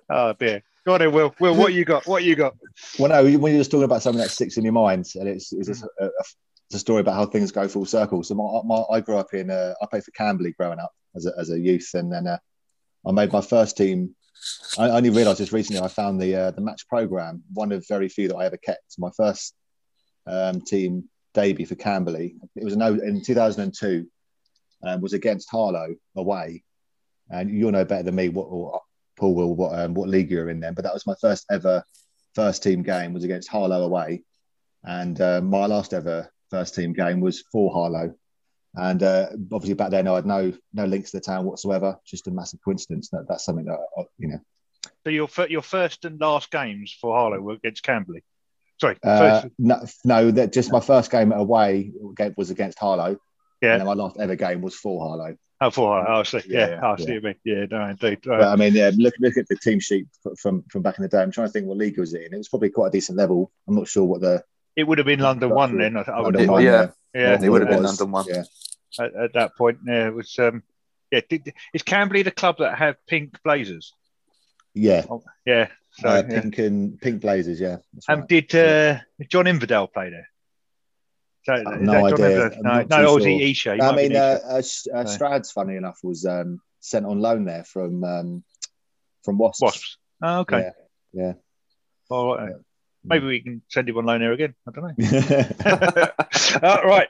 [0.10, 0.64] oh dear.
[0.84, 1.32] Go on, then, Will.
[1.38, 2.04] Will, what you got?
[2.08, 2.56] What you got?
[2.98, 5.52] Well, no, when you're just talking about something that sticks in your mind, and it's,
[5.52, 6.10] it's, a, a,
[6.68, 8.22] it's a story about how things go full circle.
[8.22, 11.26] So, my, my, I grew up in, uh, I played for Camberley growing up as
[11.26, 12.38] a, as a youth, and then uh,
[13.06, 14.14] I made my first team
[14.78, 15.82] I only realised this recently.
[15.82, 18.94] I found the uh, the match program, one of very few that I ever kept.
[18.98, 19.54] My first
[20.26, 22.36] um, team debut for Camberley.
[22.56, 24.06] It was in, in 2002.
[24.84, 26.62] Um, was against Harlow away,
[27.30, 28.80] and you'll know better than me what or
[29.16, 30.74] Paul will what um, what league you're in then.
[30.74, 31.82] But that was my first ever
[32.34, 34.22] first team game was against Harlow away,
[34.84, 38.14] and uh, my last ever first team game was for Harlow
[38.74, 41.98] and uh, obviously back then I had no no links to the town whatsoever.
[42.06, 43.08] Just a massive coincidence.
[43.10, 44.38] That that's something that uh, you know.
[45.04, 48.22] So your your first and last games for Harlow were against Camberley.
[48.80, 51.92] Sorry, uh, no, no, that just my first game away
[52.36, 53.18] was against Harlow.
[53.60, 55.36] Yeah, and my last ever game was for Harlow.
[55.60, 56.20] Oh, for Harlow.
[56.20, 56.42] Oh, see.
[56.46, 57.32] Yeah, yeah, I see yeah.
[57.44, 58.20] Yeah, no, indeed.
[58.22, 60.06] But, I mean, yeah, look, look at the team sheet
[60.38, 61.20] from from back in the day.
[61.20, 62.34] I'm trying to think what league was it in.
[62.34, 63.50] It was probably quite a decent level.
[63.66, 64.44] I'm not sure what the.
[64.78, 65.96] It would have been London One then.
[65.96, 66.62] I, would have.
[66.62, 68.24] Yeah, yeah, it would have been London One.
[68.28, 68.44] Yeah
[68.98, 69.78] at, at that point.
[69.86, 70.38] Yeah, it was.
[70.38, 70.62] Um,
[71.10, 73.92] Yeah, did, is Camberley the club that have pink blazers?
[74.74, 75.04] Yeah,
[75.46, 75.68] Yeah.
[75.92, 76.40] So, uh, yeah.
[76.40, 77.58] pink and pink blazers.
[77.60, 78.28] Yeah, And right.
[78.28, 80.28] did uh, John Inverdale play there?
[81.44, 82.50] So, that no idea.
[82.60, 83.74] No, no, too was he sure.
[83.74, 83.84] Isha?
[83.84, 87.64] I mean, an uh, uh, uh, Strads, funny enough, was um, sent on loan there
[87.64, 88.44] from um,
[89.24, 89.62] from Wasps.
[89.62, 89.96] Wasps.
[90.22, 90.70] Oh, okay.
[91.12, 91.32] Yeah, yeah.
[92.10, 92.52] All right.
[93.04, 94.54] Maybe we can send him on loan there again.
[94.66, 96.08] I don't know.
[96.62, 97.08] Uh, right,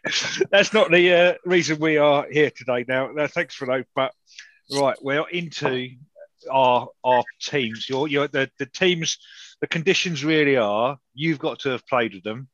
[0.51, 2.85] that's not the uh, reason we are here today.
[2.89, 3.87] Now, uh, thanks for that.
[3.95, 4.13] But
[4.71, 5.91] right, we're into
[6.51, 7.89] our our teams.
[7.89, 9.19] Your your the, the teams.
[9.61, 12.49] The conditions really are you've got to have played with them,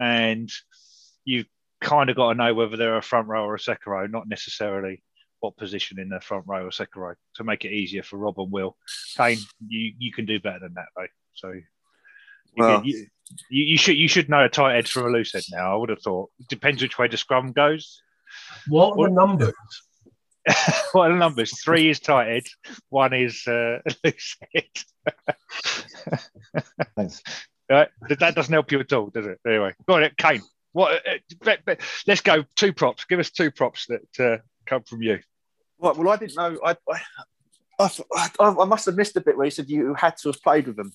[0.00, 0.50] and
[1.24, 1.46] you've
[1.80, 4.28] kind of got to know whether they're a front row or a second row, not
[4.28, 5.02] necessarily
[5.40, 8.38] what position in the front row or second row to make it easier for Rob
[8.38, 8.76] and Will.
[9.16, 11.06] Kane, you you can do better than that though.
[11.34, 11.52] So
[12.56, 13.06] Well- can- you,
[13.50, 15.72] you, you should you should know a tight head from a loose head now.
[15.72, 16.30] I would have thought.
[16.48, 18.00] Depends which way the scrum goes.
[18.68, 19.52] What are What- the numbers?
[20.92, 21.58] what are the numbers?
[21.62, 22.42] Three is tight head,
[22.90, 24.64] one is uh, loose head.
[26.96, 27.22] Thanks.
[27.70, 27.88] Right?
[28.08, 29.38] That that doesn't help you at all, does it?
[29.46, 30.42] Anyway, go on, Kane.
[30.72, 30.92] What?
[31.06, 31.12] Uh,
[31.42, 32.44] bet- bet- let's go.
[32.56, 33.04] Two props.
[33.06, 35.20] Give us two props that uh, come from you.
[35.78, 36.58] Right, well, I didn't know.
[36.64, 36.76] I,
[37.78, 37.88] I,
[38.40, 40.66] I, I must have missed a bit where you said you had to have played
[40.66, 40.92] with them.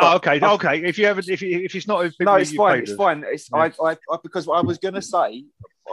[0.00, 0.82] Oh, okay, I- okay.
[0.84, 2.78] If you haven't, if you, if it's not, if No, it's fine.
[2.80, 3.24] It's fine.
[3.26, 3.70] It's Yeah.
[3.80, 5.44] I, I, I because I was going to say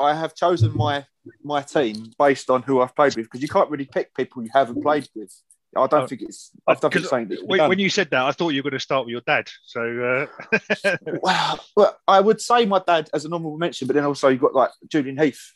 [0.01, 1.05] I have chosen my
[1.43, 4.49] my team based on who I've played with because you can't really pick people you
[4.53, 5.31] haven't played with.
[5.77, 6.07] I don't Oh.
[6.07, 6.51] think it's.
[6.67, 8.79] I don't think Because it's When, when you said that, I thought you were going
[8.79, 9.47] to start with your dad.
[9.65, 10.57] So uh,
[11.21, 14.41] Well, well, I would say my dad as a normal mention, but then also you've
[14.41, 15.53] got like Julian Heath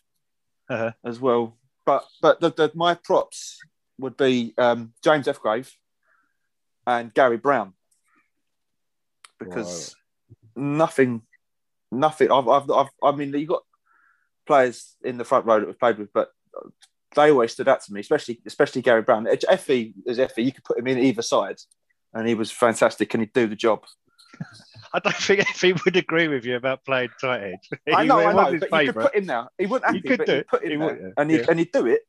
[0.69, 0.91] Uh-huh.
[1.03, 1.57] as well.
[1.85, 3.59] But but the, the, my props
[3.99, 5.39] would be um, James F.
[5.41, 5.69] Grave
[6.87, 7.73] and Gary Brown
[9.39, 9.95] because
[10.55, 11.21] nothing,
[11.91, 12.31] nothing.
[12.31, 13.63] I've, I've, I've, I mean, you got
[14.47, 16.29] players in the front row that we've played with, but
[17.15, 19.27] they always stood out to me, especially especially Gary Brown.
[19.49, 20.43] Effie is Effie.
[20.43, 21.57] You could put him in either side,
[22.13, 23.83] and he was fantastic, and he'd do the job.
[24.93, 27.55] I don't think if he would agree with you about playing tight head.
[27.95, 29.47] I He- know, it I know, his but you could put him there.
[29.57, 31.09] He wouldn't have You to, could but do put him He there, would, yeah.
[31.17, 31.45] and he Yeah.
[31.49, 32.01] and he'd do it.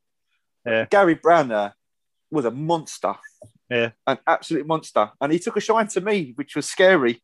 [0.65, 0.87] Yeah.
[0.91, 1.71] Gary Brown uh,
[2.31, 3.15] was a monster.
[3.71, 3.91] Yeah.
[4.07, 7.23] an absolute monster, and he took a shine to me, which was scary.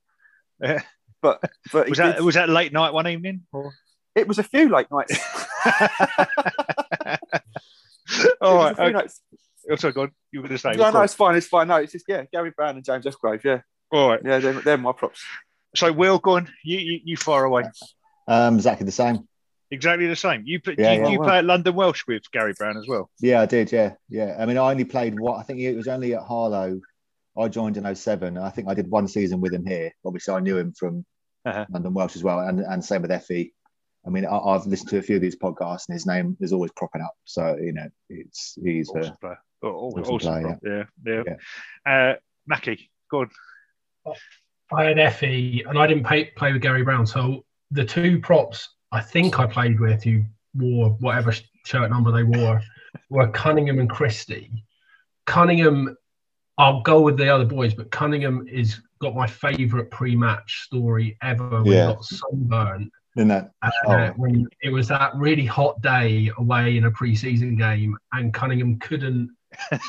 [0.60, 0.82] Yeah.
[1.20, 1.40] But
[1.72, 3.42] but Was that did- was that late night one evening?
[3.52, 3.72] Or?
[4.14, 5.16] it was a few late nights.
[8.40, 8.92] All It was a few Okay.
[8.92, 9.20] nights.
[9.70, 10.12] Oh, sorry, go on.
[10.32, 10.72] You were going to say.
[10.72, 11.36] No, no, it's fine.
[11.36, 11.68] It's fine.
[11.68, 13.14] No, it's just yeah, Gary Brown and James F.
[13.44, 13.60] Yeah,
[13.92, 14.20] All right.
[14.24, 15.22] yeah, they're, they're my props.
[15.76, 16.48] So, Will, go on.
[16.64, 17.62] You, you, you far away.
[18.28, 19.28] Um, exactly the same.
[19.72, 20.42] Exactly the same.
[20.44, 21.08] You put, Yeah, you, yeah.
[21.08, 21.24] you wow.
[21.24, 23.10] play at London Welsh with Gary Brown as well.
[23.20, 23.72] Yeah, I did.
[23.72, 24.36] Yeah, yeah.
[24.38, 26.78] I mean, I only played what I think it was only at Harlow.
[27.38, 28.36] I joined in 07.
[28.36, 29.90] I think I did one season with him here.
[30.04, 31.04] Obviously, I knew him from
[31.46, 31.64] Uh-huh.
[31.70, 33.54] London Welsh as well, and and same with Effie.
[34.06, 36.52] I mean, I, I've listened to a few of these podcasts, and his name is
[36.52, 37.14] always cropping up.
[37.24, 39.38] So you know, it's he's uh, Awesome player.
[39.62, 40.88] Oh, awesome awesome, player, player.
[41.26, 41.34] Yeah,
[41.86, 42.10] yeah.
[42.10, 42.14] Uh,
[42.46, 43.30] Mackie, go on.
[44.72, 47.06] I had Effie, and I didn't pay, play with Gary Brown.
[47.06, 50.22] So the two props I think I played with who
[50.54, 51.32] wore whatever
[51.64, 52.60] shirt number they wore
[53.08, 54.64] were Cunningham and Christie.
[55.26, 55.96] Cunningham,
[56.58, 61.62] I'll go with the other boys, but Cunningham is got my favourite pre-match story ever.
[61.62, 61.86] When Yeah.
[61.86, 63.50] got sunburnt in that.
[63.62, 64.08] uh, Oh.
[64.16, 69.30] when it was that really hot day away in a pre-season game, and Cunningham couldn't.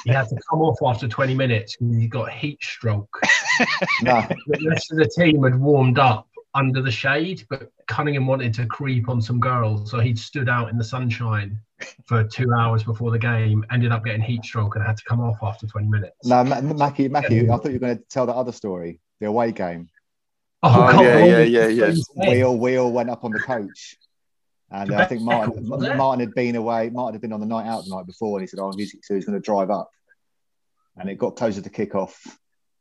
[0.03, 3.17] He had to come off after 20 minutes because he got heat stroke.
[4.01, 8.53] No, the rest of the team had warmed up under the shade, but Cunningham wanted
[8.55, 11.59] to creep on some girls, so he'd stood out in the sunshine
[12.05, 13.65] for two hours before the game.
[13.71, 16.15] Ended up getting heat stroke and had to come off after 20 minutes.
[16.25, 17.49] no, Ma- Mackie, Mackie.
[17.49, 19.89] I thought you were going to tell the other story, the away game.
[20.61, 21.93] Oh, God, yeah, yeah, yeah, yeah.
[22.29, 23.97] We all we all went up on the coach,
[24.71, 26.89] and uh, I think Martin Martin had been away.
[26.89, 28.95] Martin had been on the night out the night before, and he said, "Oh, he's,
[29.01, 29.89] so he's going to drive up."
[30.95, 32.21] And it got closer to kick off,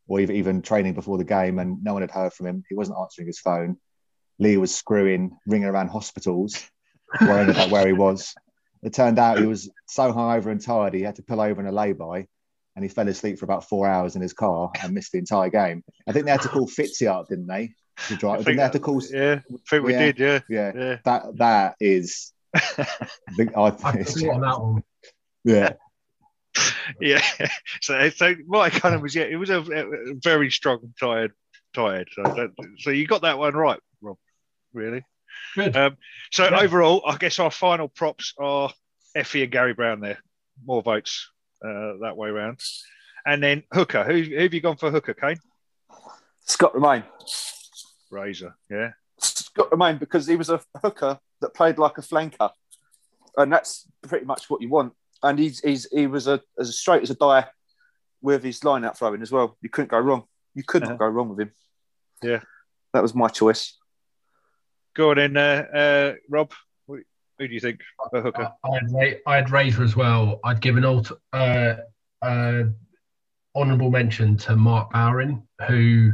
[0.08, 2.62] or even, even training before the game, and no one had heard from him.
[2.68, 3.76] He wasn't answering his phone.
[4.38, 6.68] Lee was screwing, ringing around hospitals,
[7.20, 8.34] worrying about where he was.
[8.82, 11.66] It turned out he was so hungover and tired he had to pull over in
[11.68, 12.26] a lay-by,
[12.74, 15.50] and he fell asleep for about four hours in his car and missed the entire
[15.50, 15.84] game.
[16.08, 17.74] I think they had to call Fitzy up, didn't they?
[18.08, 19.00] To I think they have to call?
[19.08, 19.98] Yeah, I think we Yeah.
[20.12, 20.18] did.
[20.18, 20.96] Yeah, Yeah, yeah.
[21.04, 22.32] that that is.
[23.36, 24.84] The, I I think it's- forgot on that one.
[25.44, 25.72] yeah,
[27.00, 27.22] yeah.
[27.80, 31.32] So, so my kind of was yeah, it was a, a very strong, tired,
[31.74, 32.08] tired.
[32.14, 34.16] So, that, so you got that one right, Rob.
[34.72, 35.04] Really.
[35.56, 35.76] Good.
[35.76, 35.96] Um,
[36.30, 36.60] so Yeah.
[36.60, 38.70] overall, I guess our final props are
[39.16, 40.00] Effie and Gary Brown.
[40.00, 40.18] There,
[40.64, 41.28] more votes
[41.64, 42.60] uh, that way round.
[43.26, 44.04] And then hooker.
[44.04, 45.38] Who, who have you gone for hooker, Kane?
[46.44, 47.04] Scott Remain.
[48.10, 48.54] Razor.
[48.70, 48.90] Yeah.
[49.18, 52.50] Scott Remain because he was a hooker that played like a flanker,
[53.36, 54.92] and that's pretty much what you want.
[55.22, 57.46] And he's he's he was a as straight as a die
[58.20, 59.56] with his line out throwing as well.
[59.62, 60.24] You couldn't go wrong.
[60.54, 60.98] You could not Uh-huh.
[60.98, 61.50] go wrong with him.
[62.22, 62.40] Yeah.
[62.92, 63.76] that was my choice.
[64.94, 66.52] Go on in, uh, uh, Rob.
[66.86, 67.00] Who
[67.38, 67.80] who do you think
[68.10, 68.52] for hooker?
[68.64, 70.38] I had, Ra- I had Razor as well.
[70.44, 71.74] I'd give an alt, uh,
[72.20, 72.64] uh,
[73.56, 76.12] honourable mention to Mark Bowering, who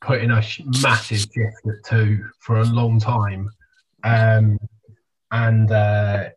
[0.00, 0.42] put in a
[0.82, 1.34] massive shift
[1.66, 3.48] at two for a long time.
[4.04, 4.58] Um,
[5.30, 6.28] and uh,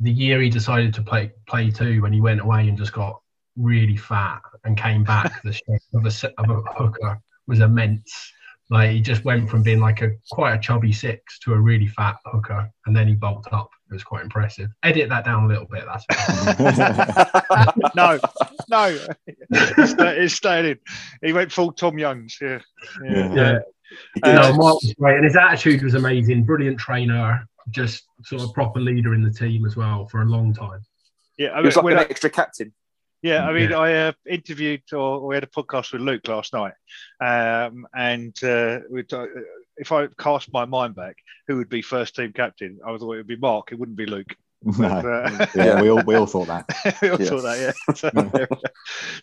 [0.00, 3.20] the year he decided to play play two, when he went away and just got
[3.56, 8.32] really fat and came back, the shape of a, of a hooker was immense.
[8.68, 11.86] Like he just went from being like a quite a chubby six to a really
[11.86, 13.70] fat hooker, and then he bulked up.
[13.88, 14.70] It was quite impressive.
[14.82, 15.84] Edit that down a little bit.
[15.86, 16.04] That's
[17.94, 18.18] no,
[18.68, 18.98] no,
[19.48, 20.78] it's, sta- it's staying in.
[21.22, 22.36] He went full Tom Youngs.
[22.42, 22.58] Yeah,
[23.04, 23.34] yeah.
[23.34, 23.58] yeah.
[24.24, 26.42] Uh, no, Mark was great, and his attitude was amazing.
[26.42, 30.52] Brilliant trainer, just sort of proper leader in the team as well for a long
[30.54, 30.80] time.
[31.38, 31.52] yeah.
[31.54, 32.72] I He was mean, like an I- extra captain.
[33.22, 33.78] Yeah, I mean, Yeah.
[33.78, 36.74] I uh, interviewed or we had a podcast with Luke last night,
[37.20, 39.26] um, and uh, we ta-
[39.78, 41.16] if I cast my mind back,
[41.48, 42.78] who would be first team captain?
[42.86, 43.72] I thought it would be Mark.
[43.72, 44.34] It wouldn't be Luke.
[44.78, 45.10] But, no.
[45.10, 46.98] uh, Yeah, we all we all thought that.
[47.02, 47.28] we all Yeah.
[47.28, 47.94] thought that, yeah.
[47.94, 48.62] So, there we go.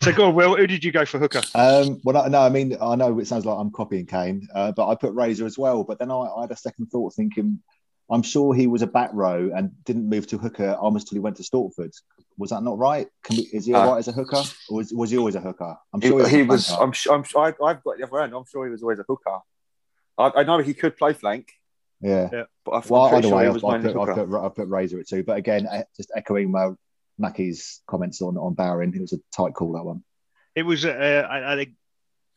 [0.02, 0.56] so go on, Will.
[0.56, 1.42] Who did you go for hooker?
[1.54, 4.88] Um, well, no, I mean, I know it sounds like I'm copying Kane, uh, but
[4.88, 5.82] I put Razor as well.
[5.84, 7.60] But then I, I had a second thought, thinking,
[8.10, 11.20] I'm sure he was a back row and didn't move to hooker almost till he
[11.20, 11.90] went to Stortford.
[12.36, 13.06] Was that not right?
[13.22, 15.36] Can we, is he all Uh, right as a hooker, or was, was he always
[15.36, 15.76] a hooker?
[15.92, 16.70] I'm He, sure he a was.
[16.70, 16.92] I'm.
[16.92, 17.24] su- I'm.
[17.24, 18.34] su- I, I've got the other end.
[18.34, 19.38] I'm sure he was always a hooker.
[20.18, 21.48] I, I know he could play flank,
[22.00, 22.28] yeah.
[22.64, 24.54] but I'm Well, pretty either sure way, he I've, was I've, put, I've, put, I've
[24.54, 25.22] put Razor at two.
[25.24, 26.70] But again, eh, just echoing my
[27.18, 30.02] Mackie's comments on on Barron, it was a tight call that one.
[30.54, 31.70] It was, uh, I, I think,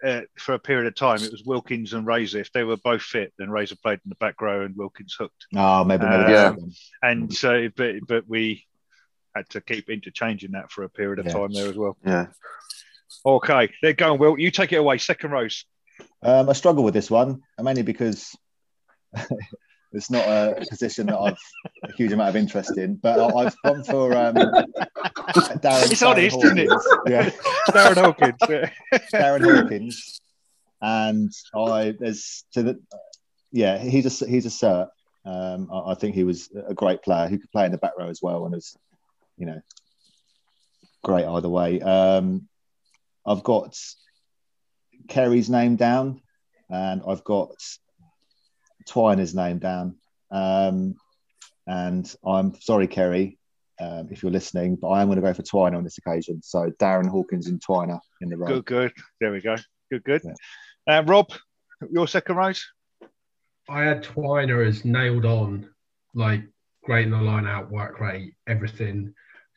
[0.04, 2.40] uh, for a period of time, it was Wilkins and Razor.
[2.40, 5.48] If they were both fit, then Razor played in the back row and Wilkins hooked.
[5.56, 6.56] Oh, maybe, maybe Yeah.
[7.02, 8.66] And so, but but we
[9.36, 11.34] had to keep interchanging that for a period of Yeah.
[11.34, 11.98] time there as well.
[12.06, 12.28] Yeah.
[13.26, 14.20] Okay, they're going.
[14.20, 14.98] Will you take it away?
[14.98, 15.66] Second rows.
[16.22, 18.36] Um, I struggle with this one, mainly because
[19.94, 21.38] it's not a position that I've
[21.84, 22.96] a huge amount of interest in.
[22.96, 25.92] But I- I've gone for um, Darren.
[25.92, 26.70] It's Darren honest, isn't it?
[27.08, 27.30] Yeah,
[27.70, 28.38] Darren Hawkins.
[28.50, 28.70] yeah.
[29.14, 30.22] Darren Hawkins,
[30.82, 32.78] and I there's so that
[33.52, 34.90] yeah he's a he's a cert.
[35.26, 37.94] Um, I, I think he was a great player who could play in the back
[37.98, 38.76] row as well, and was
[39.38, 39.62] you know
[41.04, 41.82] great either way.
[41.82, 42.48] Um,
[43.26, 43.78] I've got
[45.08, 46.22] Kerry's name down,
[46.70, 47.56] and I've got
[48.88, 49.96] Twiner's name down.
[50.32, 50.96] Um,
[51.66, 53.38] and I'm sorry, Kerry,
[53.80, 56.42] um, if you're listening, but I am going to go for Twiner on this occasion.
[56.42, 58.48] So Darren Hawkins and Twiner in the row.
[58.48, 58.94] Good, good.
[59.20, 59.56] There we go.
[59.92, 60.22] Good, good.
[60.24, 61.00] Yeah.
[61.00, 61.28] Uh, Rob,
[61.92, 62.66] your second rows.
[63.70, 65.70] I had Twiner as nailed on,
[66.14, 66.44] like
[66.84, 69.14] great in the line out, work rate, everything.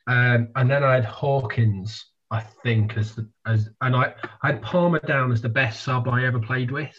[0.07, 4.61] Um, and then I had Hawkins, I think, as the as and I, I had
[4.61, 6.97] Palmer down as the best sub I ever played with.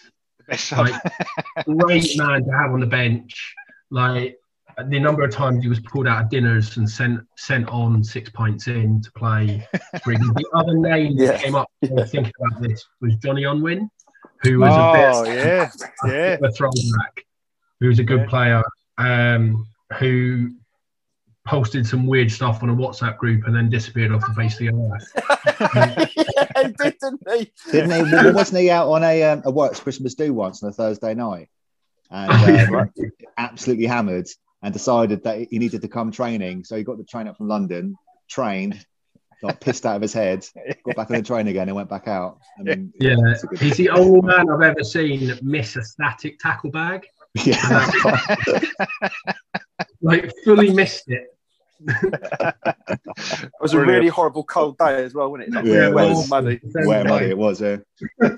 [0.52, 0.72] Best.
[0.72, 0.94] Like
[1.64, 3.54] great man to have on the bench.
[3.90, 4.36] Like
[4.88, 8.30] the number of times he was pulled out of dinners and sent sent on six
[8.30, 9.66] pints in to play.
[9.92, 11.32] The other name Yeah.
[11.32, 13.90] that came up when I was thinking about this was Johnny Unwin,
[14.42, 14.90] who was oh
[15.22, 15.70] a bit yeah,
[16.06, 16.36] yeah.
[16.42, 17.24] a throwback,
[17.80, 18.26] who's a good Yeah.
[18.26, 18.62] player,
[18.98, 19.66] um,
[19.98, 20.52] who
[21.46, 24.58] posted some weird stuff on a WhatsApp group and then disappeared off the face of
[24.60, 26.08] the earth.
[26.16, 27.52] yeah, didn't he?
[27.72, 28.12] Didn't he?
[28.12, 31.14] Well, Wasn't he out on a, um, a works Christmas do once on a Thursday
[31.14, 31.48] night?
[32.10, 32.80] And Oh, yeah.
[32.80, 32.90] um,
[33.36, 34.28] absolutely hammered
[34.62, 36.64] and decided that he needed to come training.
[36.64, 37.96] So he got the train up from London,
[38.28, 38.84] trained,
[39.42, 40.46] got pissed out of his head,
[40.86, 42.38] got back on the train again and went back out.
[42.58, 46.38] I mean, Yeah, it's a he's the only man I've ever seen miss a static
[46.38, 47.06] tackle bag.
[47.44, 47.90] yeah.
[50.02, 51.28] Like fully missed it.
[53.44, 55.54] It was a really horrible cold day as well, wasn't it?
[55.54, 56.20] Like, Yeah, it wet was.
[56.20, 56.60] and muddy.
[56.86, 57.76] Where money it was, yeah.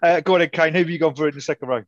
[0.00, 0.72] Uh, go on, then, Kane.
[0.72, 1.82] Who have you gone for in the second row?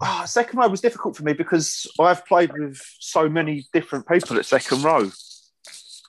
[0.00, 4.36] Ah, second row was difficult for me because I've played with so many different people
[4.36, 5.08] at second row.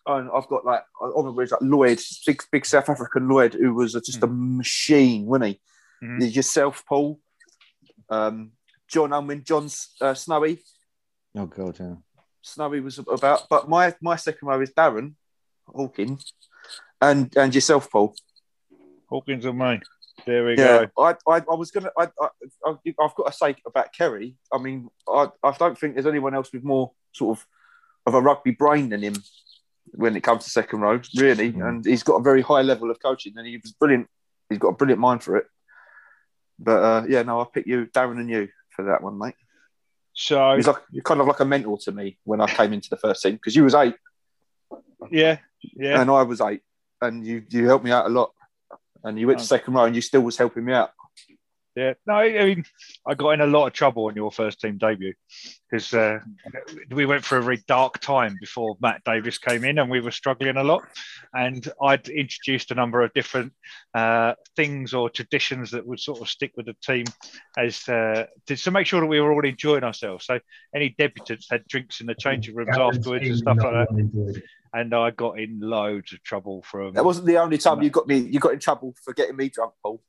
[0.08, 4.24] And I've got like honourable like Lloyd, big big South African Lloyd, who was just
[4.24, 5.62] a machine, wasn't he?
[6.04, 6.36] Mhm.
[6.36, 7.20] Yourself, Paul,
[8.10, 8.54] um,
[8.88, 9.70] John Unwin, John
[10.02, 10.64] uh, Snowy.
[11.40, 11.96] Oh, God, yeah.
[12.42, 15.14] Snowy was about, but my my second row is Darren
[15.68, 16.34] Hawkins,
[17.02, 18.16] and and yourself, Paul.
[19.10, 19.80] Hawkins and me.
[20.26, 21.04] There we Yeah, go.
[21.04, 21.92] I, I, I was gonna.
[21.98, 22.28] I, I,
[22.66, 24.36] I, I've got to say about Kerry.
[24.54, 27.46] I mean, I, I don't think there's anyone else with more sort of
[28.06, 29.16] of a rugby brain than him
[29.92, 31.54] when it comes to second row, really.
[31.54, 31.68] Mm.
[31.68, 34.08] And he's got a very high level of coaching, and he was brilliant.
[34.50, 35.46] He's got a brilliant mind for it.
[36.58, 39.36] But uh, yeah, no, I pick you, Darren, and you for that one, mate.
[40.22, 42.90] So He's like you're kind of like a mentor to me when I came into
[42.90, 43.96] the first team because you was eight
[45.10, 46.02] Yeah, yeah.
[46.02, 46.62] and I was eight,
[47.02, 48.32] and you you helped me out a lot.
[49.04, 49.56] And you went to Oh.
[49.56, 50.92] second row, and you still was helping me out.
[51.80, 52.66] Yeah, no, I mean,
[53.08, 55.14] I got in a lot of trouble on your first team debut
[55.72, 56.20] because uh,
[56.92, 60.12] we went through a very dark time before Matt Davis came in, and we were
[60.12, 60.84] struggling a lot.
[61.34, 63.54] And I'd introduced a number of different
[63.94, 67.06] uh, things or traditions that would sort of stick with the team
[67.58, 70.26] as uh, to, to make sure that we were all enjoying ourselves.
[70.26, 70.38] So
[70.76, 74.42] any debutants had drinks in the changing rooms afterwards and stuff like that.
[74.74, 76.94] And I got in loads of trouble from.
[76.94, 78.18] That wasn't the only time you got me.
[78.18, 80.02] You got in trouble for getting me drunk, Paul.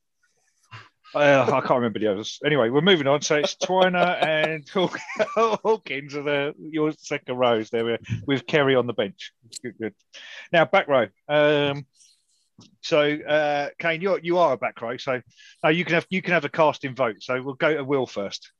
[1.14, 2.38] Uh, I can't remember the others.
[2.44, 3.20] Anyway, we're moving on.
[3.22, 4.94] So it's Twiner and Haw-
[5.62, 9.32] Hawkins are the your second rows there with, Kerry on the bench.
[9.62, 9.94] Good, good.
[10.52, 11.08] Now back row.
[11.28, 11.86] Um,
[12.80, 14.96] so uh, Kane, you you are a back row.
[14.98, 15.20] So
[15.64, 17.16] no, you can have you can have a casting vote.
[17.22, 18.50] So we'll go to Will first.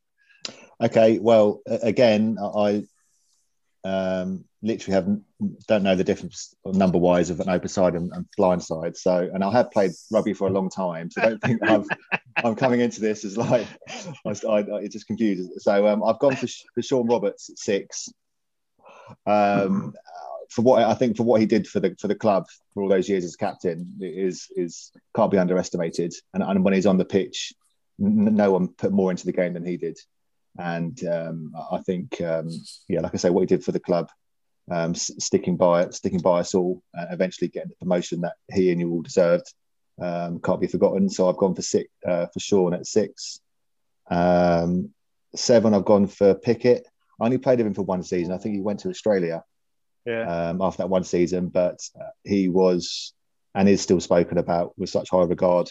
[0.81, 2.85] Okay, well, again, I
[3.85, 5.25] um, literally haven't
[5.67, 8.97] don't know the difference number wise of an open side and, and blind side.
[8.97, 11.89] So, and I have played rugby for a long time, so I don't think I've,
[12.45, 13.67] I'm coming into this as like
[14.27, 15.63] I, I, it just confuses.
[15.63, 18.09] So, um, I've gone for, for Sean Roberts at six.
[19.27, 19.95] Um,
[20.51, 22.45] for what I think for what he did for the for the club
[22.75, 26.13] for all those years as captain is is can't be underestimated.
[26.35, 27.53] And, and when he's on the pitch,
[28.01, 29.99] n- no one put more into the game than he did
[30.59, 32.51] and um, I think um,
[32.89, 34.09] yeah, like I say, what he did for the club,
[34.71, 38.81] um, sticking by sticking by us all, and eventually getting the promotion that he and
[38.81, 39.53] you all deserved,
[40.01, 41.09] um, can't be forgotten.
[41.09, 43.41] So I've gone for six uh, for Sean at six.
[44.11, 44.91] Um,
[45.35, 46.87] seven, I've gone for Pickett.
[47.21, 48.33] I only played with him for one season.
[48.33, 49.45] I think he went to Australia
[50.07, 53.13] Yeah, um, after that one season, but uh, he was
[53.55, 55.69] and is still spoken about with such high regard.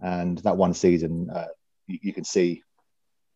[0.00, 1.48] And that one season, uh,
[1.88, 2.62] you, you can see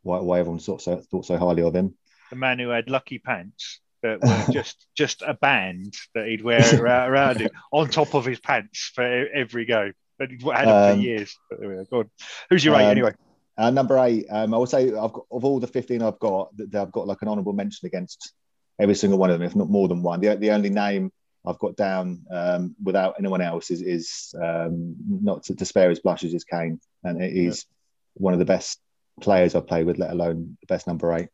[0.02, 1.96] why, why everyone thought so, thought so highly of him.
[2.30, 6.60] the man who had lucky pants that were just just a band that he'd wear
[6.80, 9.92] around, around him on top of his pants for every go.
[10.18, 11.36] But he'd had them Um, for years.
[11.48, 11.84] But there we go.
[11.84, 12.10] Go on.
[12.50, 13.12] Who's your eight Um, anyway?
[13.58, 16.56] Uh, number eight, um, I would say I've got, of all the 15 I've got,
[16.56, 18.32] that I've got like an honourable mention against
[18.78, 20.20] every single one of them, if not more than one.
[20.20, 21.12] The, the only name
[21.44, 26.00] I've got down um, without anyone else is, is um, not to, to spare his
[26.00, 26.80] blushes, is Kane.
[27.04, 27.66] And he's
[28.14, 28.80] one of the best
[29.20, 31.28] players I've played with, let alone the best number eight.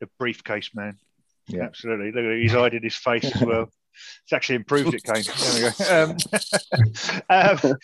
[0.00, 0.98] The briefcase man.
[1.46, 1.64] Yeah.
[1.64, 2.06] Absolutely.
[2.12, 2.42] Look at it.
[2.42, 3.68] He's hiding his face as well.
[4.24, 5.22] It's actually improved it, Kane.
[5.24, 6.02] There we go.
[6.02, 6.16] Um,
[7.70, 7.76] um,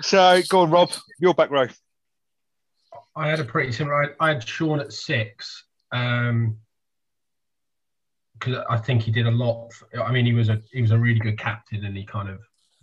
[0.00, 0.90] so go on, Rob.
[1.18, 1.66] Your back row.
[3.14, 4.14] I had a pretty similar.
[4.20, 6.48] I, I had Sean at six because
[8.70, 9.72] I think he did a lot.
[10.02, 12.38] I mean, he was a he was a really good captain, and he kind of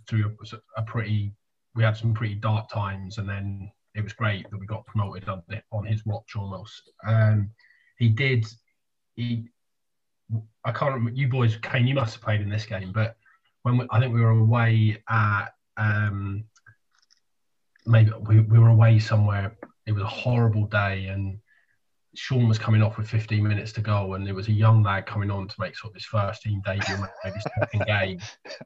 [0.08, 1.32] threw a, a pretty.
[1.74, 5.28] We had some pretty dark times, and then it was great that we got promoted
[5.28, 6.90] on, the- on his watch almost.
[7.06, 7.50] Um,
[7.98, 8.46] he did.
[9.14, 9.48] He.
[10.64, 11.18] I can't remember.
[11.18, 13.16] You boys, Kane, you must have played in this game, but
[13.62, 15.48] when we, I think we were away at.
[15.76, 16.44] Um,
[17.86, 21.38] maybe we, we were away somewhere it was a horrible day and
[22.14, 25.06] Sean was coming off with 15 minutes to go and there was a young lad
[25.06, 28.18] coming on to make sort of his first team debut maybe his second game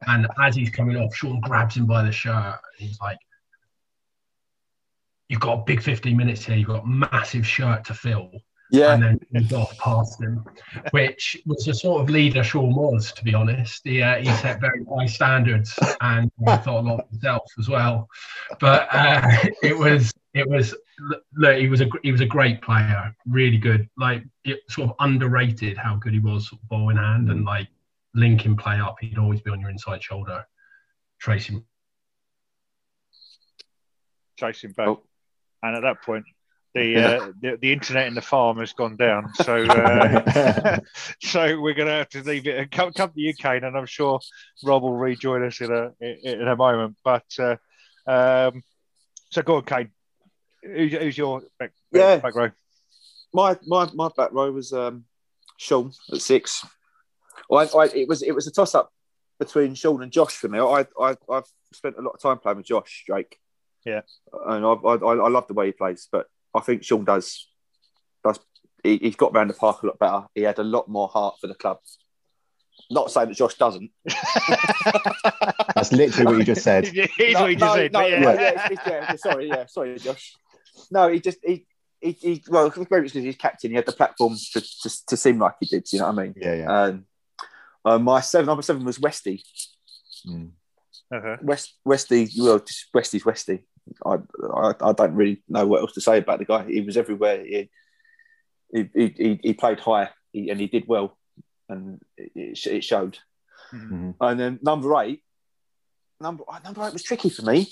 [0.07, 2.35] and as he's coming off Sean grabs him by the shirt
[2.79, 3.19] and he's like
[5.29, 8.31] you've got a big 15 minutes here you've got a massive shirt to fill
[8.73, 10.45] Yeah, and then moved off past him,
[10.93, 13.83] which was the sort of leader Sean was, to be honest.
[13.85, 17.69] He, uh, he set very high standards and I thought a lot of himself as
[17.69, 18.09] well.
[18.61, 19.23] But uh,
[19.63, 20.75] it was, it was,
[21.37, 23.89] look, he was a he was a great player, really good.
[23.97, 27.45] Like it sort of underrated how good he was, sort of ball in hand and
[27.45, 27.69] like
[28.15, 28.97] linking play up.
[29.01, 30.47] He'd always be on your inside shoulder,
[31.19, 31.65] tracing.
[34.37, 34.89] chasing back.
[34.89, 35.03] Oh.
[35.63, 36.25] And at that point,
[36.75, 39.33] the, uh, the the internet in the farm has gone down.
[39.35, 40.79] So uh,
[41.21, 43.77] so we're going to have to leave it and come, come to you, Kane, and
[43.77, 44.21] I'm sure
[44.63, 46.97] Rob will rejoin us in a in, in a moment.
[47.05, 47.57] But uh,
[48.07, 48.63] um,
[49.31, 49.91] so go on, Kane.
[50.63, 52.19] Who's, who's your back, Yeah.
[52.19, 52.51] back row?
[53.33, 55.05] my my my back row was um,
[55.57, 56.65] Sean at six.
[57.49, 58.93] Well, I, I, it was it was a toss up
[59.39, 60.59] between Sean and Josh for me.
[60.59, 63.39] I, I I've spent a lot of time playing with Josh Drake.
[63.85, 64.03] Yeah.
[64.47, 67.49] and I I, I love the way he plays, but I think Sean does
[68.25, 68.39] does
[68.83, 70.23] he, he's got around the park a lot better.
[70.35, 71.79] He had a lot more heart for the club.
[72.91, 73.91] Not saying that Josh doesn't.
[75.75, 76.87] That's literally what you just said.
[77.17, 77.93] Here's no, what he just no, said.
[77.93, 78.21] no, but yeah.
[78.21, 80.35] yeah, it's- it's- yeah, sorry, yeah, sorry, Josh.
[80.91, 81.67] No, he just he
[82.01, 83.71] he, he well, very much because he's captain.
[83.71, 85.87] He had the platform to, to to seem like he did.
[85.93, 86.35] You know what I mean?
[86.37, 86.83] Yeah, yeah.
[86.83, 87.05] Um,
[87.85, 89.43] uh, my seven number seven was Westy.
[90.27, 90.51] Mm.
[91.13, 91.37] Uh-huh.
[91.43, 93.67] West Westy, well, just Westy's Westy.
[94.05, 94.19] I,
[94.55, 96.65] I I don't really know what else to say about the guy.
[96.65, 97.45] He was everywhere.
[97.45, 97.71] He
[98.73, 101.17] he he, he played high he, and he did well,
[101.69, 103.19] and it, it showed.
[103.73, 104.15] Mhm.
[104.21, 105.23] And then number eight,
[106.21, 107.69] number oh, number eight was tricky for me.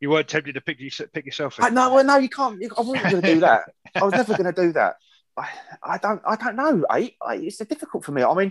[0.00, 1.58] You weren't tempted to pick, you, pick yourself.
[1.60, 2.60] I, no, well, no, you can't.
[2.60, 3.70] You, I wasn't going to do that.
[3.94, 4.96] I was never going to do that.
[5.36, 5.48] I,
[5.80, 6.84] I don't, I don't know.
[6.92, 8.24] Eight, I, it's difficult for me.
[8.24, 8.50] I mean,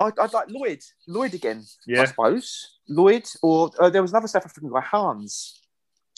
[0.00, 1.62] I, I'd like Lloyd, Lloyd again.
[1.86, 2.02] Yeah.
[2.02, 5.60] I suppose Lloyd, or uh, there was another South African guy, Hans.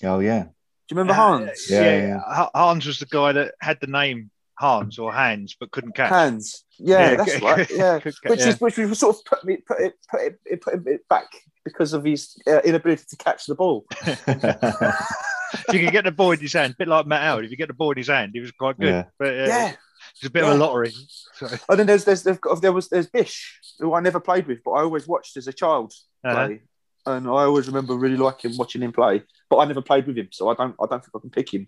[0.03, 0.45] Oh yeah.
[0.45, 1.67] Do you remember Hans?
[1.69, 2.21] Yeah, yeah, yeah.
[2.21, 6.11] Ha- Hans was the guy that had the name Hans or Hans, but couldn't catch.
[6.11, 6.65] Hands.
[6.79, 7.71] Yeah, Yeah, that's right.
[7.71, 8.49] Yeah, catch, which yeah.
[8.49, 11.27] is which was sort of put me put it put it, it put it back
[11.65, 13.85] because of his uh, inability to catch the ball.
[14.07, 17.51] if you could get the ball in his hand, a bit like Matt Howard, if
[17.51, 18.89] you get the ball in his hand, he was quite good.
[18.89, 19.05] Yeah.
[19.19, 19.73] But uh, Yeah.
[20.17, 20.93] It's a bit of a lottery.
[21.35, 24.47] So, And then there's there's there's got- there was there's Bish who I never played
[24.47, 25.93] with, but I always watched as a child
[26.25, 26.61] uh, play,
[27.05, 29.23] and I always remember really liking watching him play.
[29.51, 31.53] But I never played with him, so I don't I don't think I can pick
[31.53, 31.67] him.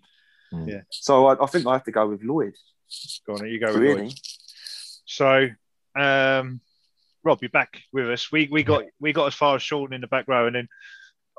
[0.53, 0.67] Mm.
[0.67, 0.81] Yeah.
[0.89, 2.55] So I, I think I have to go with Lloyd.
[3.27, 4.01] go on, you go with Really?
[4.03, 4.13] Lloyd.
[5.05, 5.47] So,
[5.95, 6.61] um,
[7.23, 8.31] Rob, you're back with us.
[8.31, 10.67] We we got we got as far as Sean in the back row, and then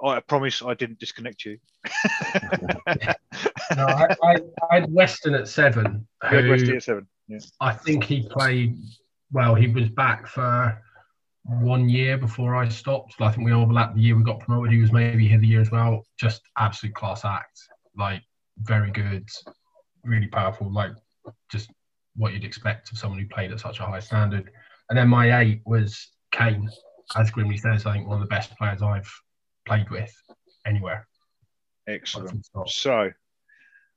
[0.05, 1.59] I promise I didn't disconnect you.
[3.76, 4.36] No, I, I,
[4.70, 6.07] I had Weston at seven.
[6.28, 7.07] Who Westy at seven.
[7.28, 7.38] Yeah.
[7.61, 8.76] I think he played
[9.30, 9.55] well.
[9.55, 10.82] He was back for
[11.44, 13.14] one year before I stopped.
[13.20, 14.72] I think we overlapped the year we got promoted.
[14.72, 16.05] He was maybe here the year as well.
[16.18, 17.61] Just absolute class act.
[17.96, 18.22] Like
[18.59, 19.28] very good,
[20.05, 20.72] really powerful.
[20.72, 20.92] Like
[21.51, 21.70] just
[22.16, 24.51] what you'd expect of someone who played at such a high standard.
[24.88, 26.68] And then my eight was Kane.
[27.16, 29.11] As Grimley says, I think one of the best players I've
[29.66, 30.12] played with
[30.66, 31.06] anywhere.
[31.88, 32.48] Excellent.
[32.66, 33.11] So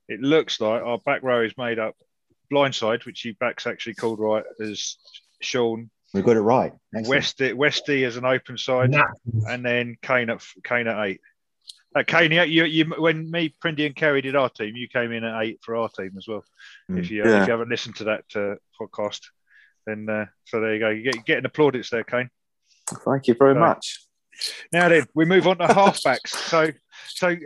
[0.08, 1.94] it looks like our back row is made up
[2.52, 4.96] blindside, which you back's actually called right as
[5.40, 6.72] Sean, we got it right.
[6.94, 7.08] Excellent.
[7.08, 9.44] Westy, Westy as an open side, Naturals.
[9.48, 11.20] and then Kane at Kane at eight.
[11.96, 15.10] Uh, Kane, you, you, you, when me, Prindy, and Kerry did our team, you came
[15.12, 16.44] in at eight for our team as well.
[16.90, 16.98] Mm.
[17.00, 17.42] If you uh, Yeah.
[17.42, 19.22] if you haven't listened to that uh, podcast,
[19.86, 20.88] then uh, so there you go.
[20.90, 22.30] You get getting applaudits there, Kane.
[23.04, 24.00] Thank you very So- much.
[24.72, 26.28] Now then, we move on to halfbacks.
[26.28, 26.70] So,
[27.08, 27.36] so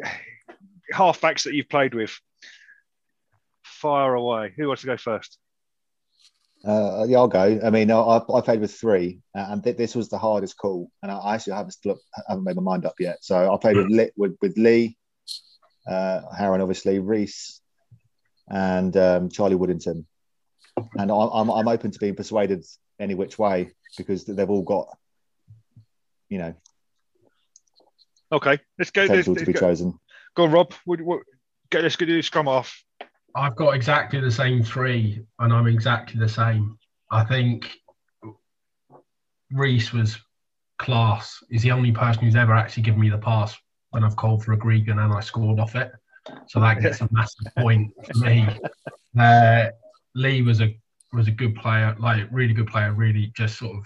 [0.93, 2.19] halfbacks that you've played with.
[3.63, 4.53] Fire away.
[4.57, 5.39] Who wants to go first?
[6.67, 7.61] Uh, yeah, I'll go.
[7.65, 10.91] I mean, I, I played with three, uh, and th- this was the hardest call.
[11.03, 13.19] And I actually haven't still haven't made my mind up yet.
[13.21, 14.97] So I played with Lee, with, with Lee,
[15.89, 17.61] uh, Harron, obviously, Reese,
[18.49, 20.05] and um, Charlie Woodington.
[20.97, 22.65] And I, I'm I'm open to being persuaded
[22.99, 24.89] any which way because they've all got,
[26.29, 26.55] you know,
[28.33, 29.03] Okay, let's go.
[29.03, 29.61] Let's, potential to let's be go.
[29.61, 29.99] chosen.
[30.35, 30.75] go on, Rob.
[30.85, 31.23] What, what,
[31.71, 32.85] go, let's go do the scrum off.
[33.35, 36.79] I've got exactly the same three, and I'm exactly the same.
[37.11, 37.71] I think
[39.51, 40.19] Reese was
[40.79, 41.43] class.
[41.51, 43.57] He's the only person who's ever actually given me the pass
[43.91, 45.93] when I've called for a Gregan and I scored off it.
[46.49, 48.47] So that gets a massive point for me.
[49.19, 49.69] Uh,
[50.15, 50.77] Lee was a
[51.13, 52.93] was a good player, like really good player.
[52.93, 53.85] Really just sort of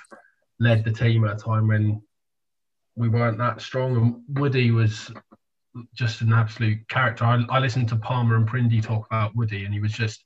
[0.59, 2.03] led the team at a time when
[2.97, 3.97] we weren't that strong.
[3.97, 5.11] And Woody was
[5.95, 7.25] just an absolute character.
[7.25, 10.25] I, I listened to Palmer and Prindy talk about Woody, and he was just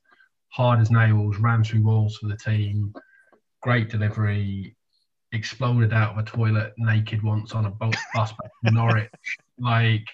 [0.49, 2.93] hard as nails, ran through walls for the team,
[3.63, 4.75] great delivery,
[5.33, 8.33] exploded out of a toilet naked once on a bus back
[8.65, 9.11] to Norwich.
[9.59, 10.07] Like,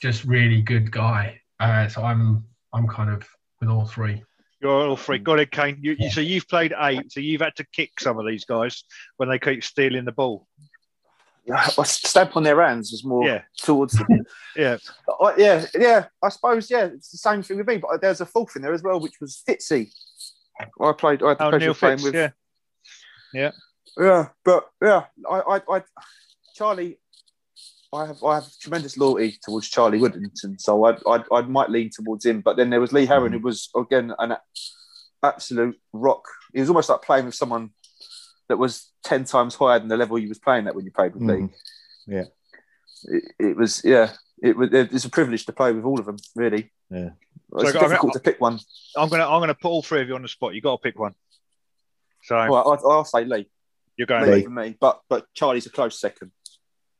[0.00, 1.40] just really good guy.
[1.58, 3.28] Uh, so I'm I'm kind of
[3.60, 4.22] with all three.
[4.60, 5.18] You're all three.
[5.18, 5.78] Got it, Kane.
[5.80, 7.10] You, you, so you've played eight.
[7.10, 8.84] So you've had to kick some of these guys
[9.16, 10.46] when they keep stealing the ball.
[11.48, 13.42] A stamp on their hands was more Yeah.
[13.58, 14.06] towards them.
[14.56, 14.78] Yeah.
[15.36, 16.06] Yeah, yeah.
[16.22, 17.78] I suppose yeah, it's the same thing with me.
[17.78, 19.90] But there's a fourth in there as well, which was Fitzy.
[20.80, 21.22] I played.
[21.24, 22.04] I had the Oh, pleasure Neil of playing Fitz.
[22.12, 22.32] with.
[23.34, 23.50] Yeah.
[23.98, 25.82] Yeah, but yeah, I, I, I,
[26.54, 26.98] Charlie,
[27.92, 31.90] I have, I have tremendous loyalty towards Charlie Woodington, so I, I, I might lean
[31.90, 32.40] towards him.
[32.40, 33.34] But then there was Lee Harron, hmm.
[33.38, 34.36] who was again an
[35.22, 36.24] absolute rock.
[36.52, 37.70] He was almost like playing with someone
[38.48, 41.14] that was ten times higher than the level you was playing at when you played
[41.14, 41.50] with Mm.
[42.06, 42.22] Lee.
[43.06, 44.70] It, it was, yeah, it was.
[44.72, 46.70] It's a privilege to play with all of them, really.
[46.90, 47.10] Yeah.
[47.56, 48.58] It's So I- difficult to pick one.
[48.96, 50.54] I'm gonna I'm gonna put all three of you on the spot.
[50.54, 51.14] You got to pick one.
[52.22, 53.48] So Well, I, I'll say Lee,
[53.96, 54.42] you're going Lee Lee.
[54.44, 56.30] for me, but but Charlie's a close second.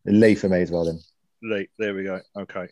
[0.05, 0.84] Lee for me as well.
[0.84, 1.01] Then
[1.42, 1.68] Lee.
[1.78, 2.20] There we go.
[2.36, 2.68] Okay.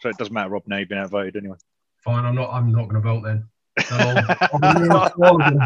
[0.00, 0.62] So it doesn't matter, Rob.
[0.66, 1.56] Now you've been outvoted anyway.
[2.04, 3.48] Fine, I'm not I'm not going to vote then.
[3.90, 5.58] I'll- I'll be near all of them.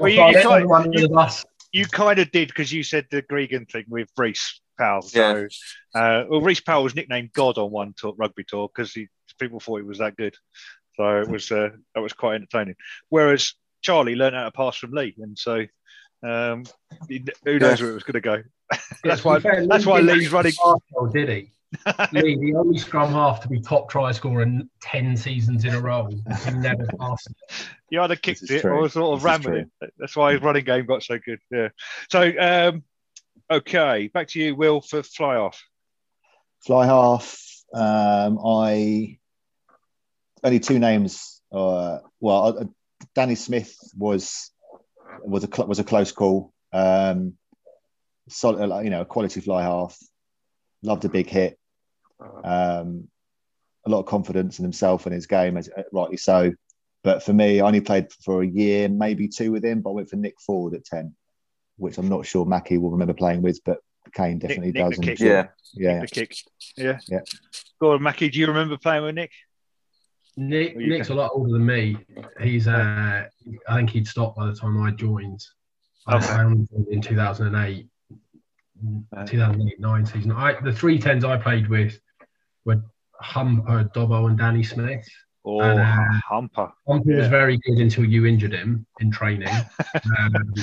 [0.00, 1.44] well, you, you, kind, everyone under the bus.
[1.72, 5.04] you kind of did because you said the Gregan thing with Reese Powell.
[5.12, 5.44] Yeah.
[5.94, 8.96] Uh, well, Reese Powell was nicknamed God on one tour, rugby tour because
[9.38, 10.34] people thought he was that good.
[10.96, 12.74] So it was uh, that was quite entertaining.
[13.08, 15.64] Whereas Charlie learned how to pass from Lee, and so
[16.24, 16.64] um,
[17.08, 17.84] who knows Yeah.
[17.84, 18.42] where it was going to go.
[19.04, 19.38] That's why.
[19.40, 20.52] fair, That's Lee why Lee's running.
[20.64, 21.50] Arsenal, did he?
[22.12, 25.80] Lee, the only scrum half to be top try scorer in 10 seasons in a
[25.80, 26.08] row.
[26.08, 27.66] He never passed it.
[27.90, 28.72] You either kicked is it true.
[28.72, 29.92] or sort of This ran with it.
[29.98, 31.40] That's why his running game got so good.
[31.50, 31.68] Yeah.
[32.10, 32.84] So, um,
[33.50, 35.62] okay, back to you, Will, for fly off.
[36.64, 37.38] Fly half.
[37.74, 39.18] Um, I
[40.42, 41.40] only two names.
[41.52, 42.64] Uh, well, uh,
[43.14, 44.50] Danny Smith was
[45.22, 46.52] was a cl- was a close call.
[46.72, 47.34] Um,
[48.28, 49.98] solid, like, you know, a quality fly half.
[50.82, 51.58] Loved a big hit.
[52.44, 53.08] Um,
[53.86, 56.52] a lot of confidence in himself and his game, as uh, rightly so.
[57.04, 59.80] But for me, I only played for a year, maybe two with him.
[59.80, 61.14] But I went for Nick Ford at ten,
[61.76, 63.78] which I'm not sure Mackie will remember playing with, but
[64.12, 64.98] Kane definitely Nick the does.
[64.98, 65.18] and Kick.
[65.18, 65.46] Jim- Yeah.
[65.74, 66.00] yeah.
[66.00, 66.36] The kick.
[66.76, 66.98] Yeah.
[67.08, 67.20] Yeah.
[67.80, 68.28] Go on, Mackie.
[68.28, 69.30] Do you remember playing with Nick?
[70.36, 71.96] Nick, Nick's can- a lot older than me.
[72.40, 73.26] He's, uh,
[73.68, 75.44] I think he'd stopped by the time I joined.
[76.06, 76.26] I, Okay.
[76.28, 77.86] I only joined in 2008,
[79.16, 80.32] Uh, 2008 9 season.
[80.32, 81.98] I, the three tens I played with
[82.64, 82.82] were
[83.20, 85.06] Humper, Dobbo, and Danny Smith.
[85.44, 86.70] Oh, And, uh, Humper.
[86.86, 89.48] Humper was very good until you injured him in training.
[90.18, 90.54] Um,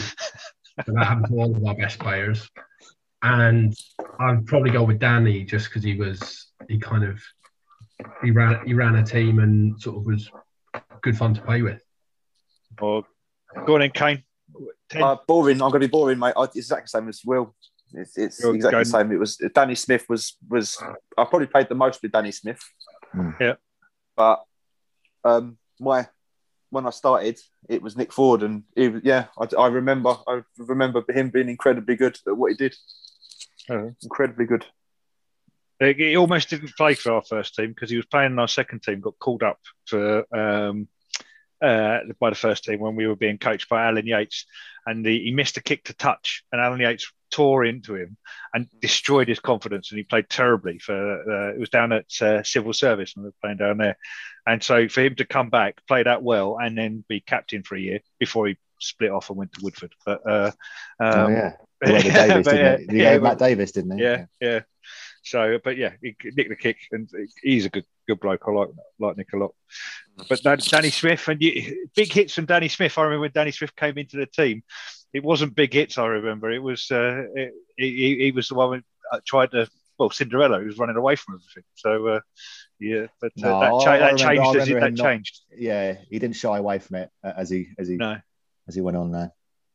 [0.85, 2.49] so that happened to all of our best players.
[3.21, 3.73] And
[4.19, 7.21] I'd probably go with Danny just because he was he kind of
[8.21, 10.29] he ran he ran a team and sort of was
[11.01, 11.81] good fun to play with.
[12.81, 13.05] Or
[13.65, 14.23] go on in, Kane.
[14.95, 15.61] Uh, boring.
[15.61, 16.33] I'm going to be boring, mate.
[16.35, 17.55] I, it's exactly the same as Will.
[17.97, 19.11] It's, it's You're exactly going- the same.
[19.11, 20.77] It was Danny Smith was was
[21.17, 22.61] I probably played the most with Danny Smith.
[23.13, 23.39] Mm.
[23.39, 23.53] Yeah.
[24.15, 24.43] But
[25.23, 26.07] um, my
[26.69, 27.39] when I started,
[27.69, 31.49] it was Nick Ford, and he was, yeah, I, I remember I remember him being
[31.49, 32.75] incredibly good at what he did.
[33.69, 33.93] Oh.
[34.03, 34.65] Incredibly good.
[35.79, 38.47] He he almost didn't play for our first team because he was playing in our
[38.47, 39.01] second team.
[39.01, 40.87] Got called up for um,
[41.61, 44.45] uh, by the first team when we were being coached by Alan Yates,
[44.85, 48.17] and the, he missed a kick to touch, and Alan Yates tore into him
[48.53, 50.79] and destroyed his confidence, and he played terribly.
[50.79, 53.97] For uh, it was down at uh, Civil Service, and we were playing down there,
[54.45, 57.75] and so for him to come back, play that well, and then be captain for
[57.75, 59.93] a year before he split off and went to Woodford.
[60.05, 60.51] But uh,
[60.99, 61.53] Oh um, yeah.
[61.83, 62.95] He went with Davis, but didn't he?
[62.97, 64.03] He yeah, gave well, Matt Davis, didn't he?
[64.03, 64.61] yeah, yeah.
[65.23, 67.09] So, but yeah, he nicked the kick, and
[67.41, 68.43] he's a good, good bloke.
[68.47, 69.53] I like like Nick a lot.
[70.29, 72.97] But Dan, Danny Smith and you, big hits from Danny Smith.
[72.97, 74.63] I remember when Danny Smith came into the team.
[75.13, 75.97] It wasn't big hits.
[75.97, 79.67] I remember it was uh, it, he, he was the one who uh, tried to
[79.99, 80.59] well Cinderella.
[80.59, 81.63] He was running away from everything.
[81.75, 82.19] So uh,
[82.79, 84.55] yeah, but uh, No, that, cha- I that remember- changed.
[84.61, 85.41] As it, that not- changed.
[85.57, 88.17] Yeah, he didn't shy away from it uh, as he as he No,
[88.67, 89.31] as he went on there.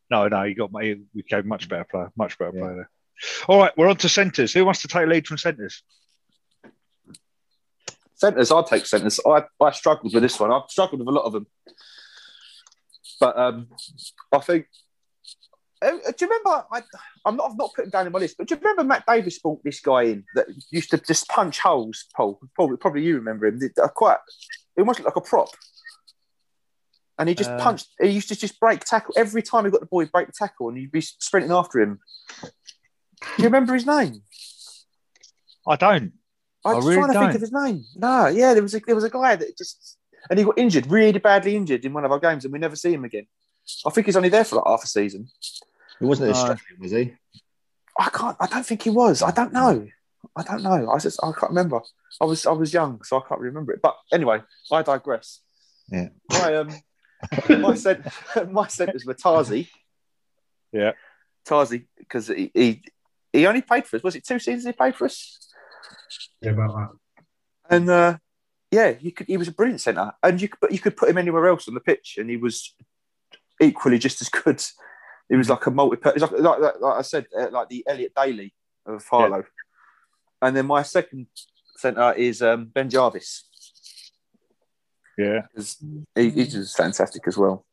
[0.09, 0.43] no, no.
[0.43, 2.11] He got he became much better player.
[2.15, 2.61] Much better Yeah.
[2.61, 2.89] player.
[3.47, 4.53] All right, we're on to centres.
[4.53, 5.83] Who wants to take lead from centres?
[8.21, 9.19] Centres, I'll take centres.
[9.25, 10.51] I, I struggled with this one.
[10.51, 11.47] I've struggled with a lot of them.
[13.19, 13.67] But um,
[14.31, 14.67] I think.
[15.81, 16.63] Uh, do you remember?
[16.71, 16.83] I,
[17.25, 17.49] I'm not.
[17.49, 18.37] I've not put him down in my list.
[18.37, 21.57] But do you remember Matt Davis brought this guy in that used to just punch
[21.57, 22.05] holes?
[22.15, 23.57] Paul, probably, probably you remember him.
[23.57, 24.19] They're Quite.
[24.75, 25.49] He almost looked like a prop.
[27.17, 27.87] And he just Uh, punched.
[27.99, 30.01] He used to just break tackle every time he got the ball.
[30.01, 31.99] He'd break the tackle, and you'd be sprinting after him.
[32.41, 32.49] Do
[33.39, 34.21] you remember his name?
[35.67, 36.13] I don't.
[36.63, 37.35] I'm I just really trying to think don't.
[37.35, 37.85] of his name.
[37.95, 39.97] No, yeah, there was a there was a guy that just
[40.29, 42.75] and he got injured, really badly injured in one of our games, and we never
[42.75, 43.25] see him again.
[43.85, 45.29] I think he's only there for like half a season.
[45.99, 46.35] He wasn't No.
[46.35, 47.13] Australian, was he?
[47.99, 48.37] I can't.
[48.39, 49.21] I don't think he was.
[49.21, 49.87] I don't know.
[50.35, 50.89] I don't know.
[50.91, 51.81] I just I can't remember.
[52.21, 53.81] I was I was young, so I can't remember it.
[53.81, 54.41] But anyway,
[54.71, 55.41] I digress.
[55.89, 56.09] Yeah.
[56.29, 56.69] My um
[57.61, 58.05] my cent
[58.51, 59.67] my centers were Tarzi.
[60.71, 60.91] Yeah.
[61.45, 62.83] Tarzi because he, he
[63.33, 64.03] he only paid for us.
[64.03, 65.37] Was it two seasons he played for us?
[66.41, 67.25] Yeah, about that.
[67.69, 68.17] And uh,
[68.71, 69.27] yeah, you could.
[69.27, 71.67] He was a brilliant centre, and you could, but you could put him anywhere else
[71.67, 72.73] on the pitch, and he was
[73.61, 74.63] equally just as good.
[75.29, 75.97] He was like a multi.
[76.03, 78.53] Like, like, like, I said, uh, like the Elliot Daly
[78.85, 79.43] of Harlow.
[80.41, 81.27] And then my second
[81.77, 83.45] centre is um, Ben Jarvis.
[85.17, 85.41] Yeah,
[86.15, 87.65] He, he's just fantastic as well.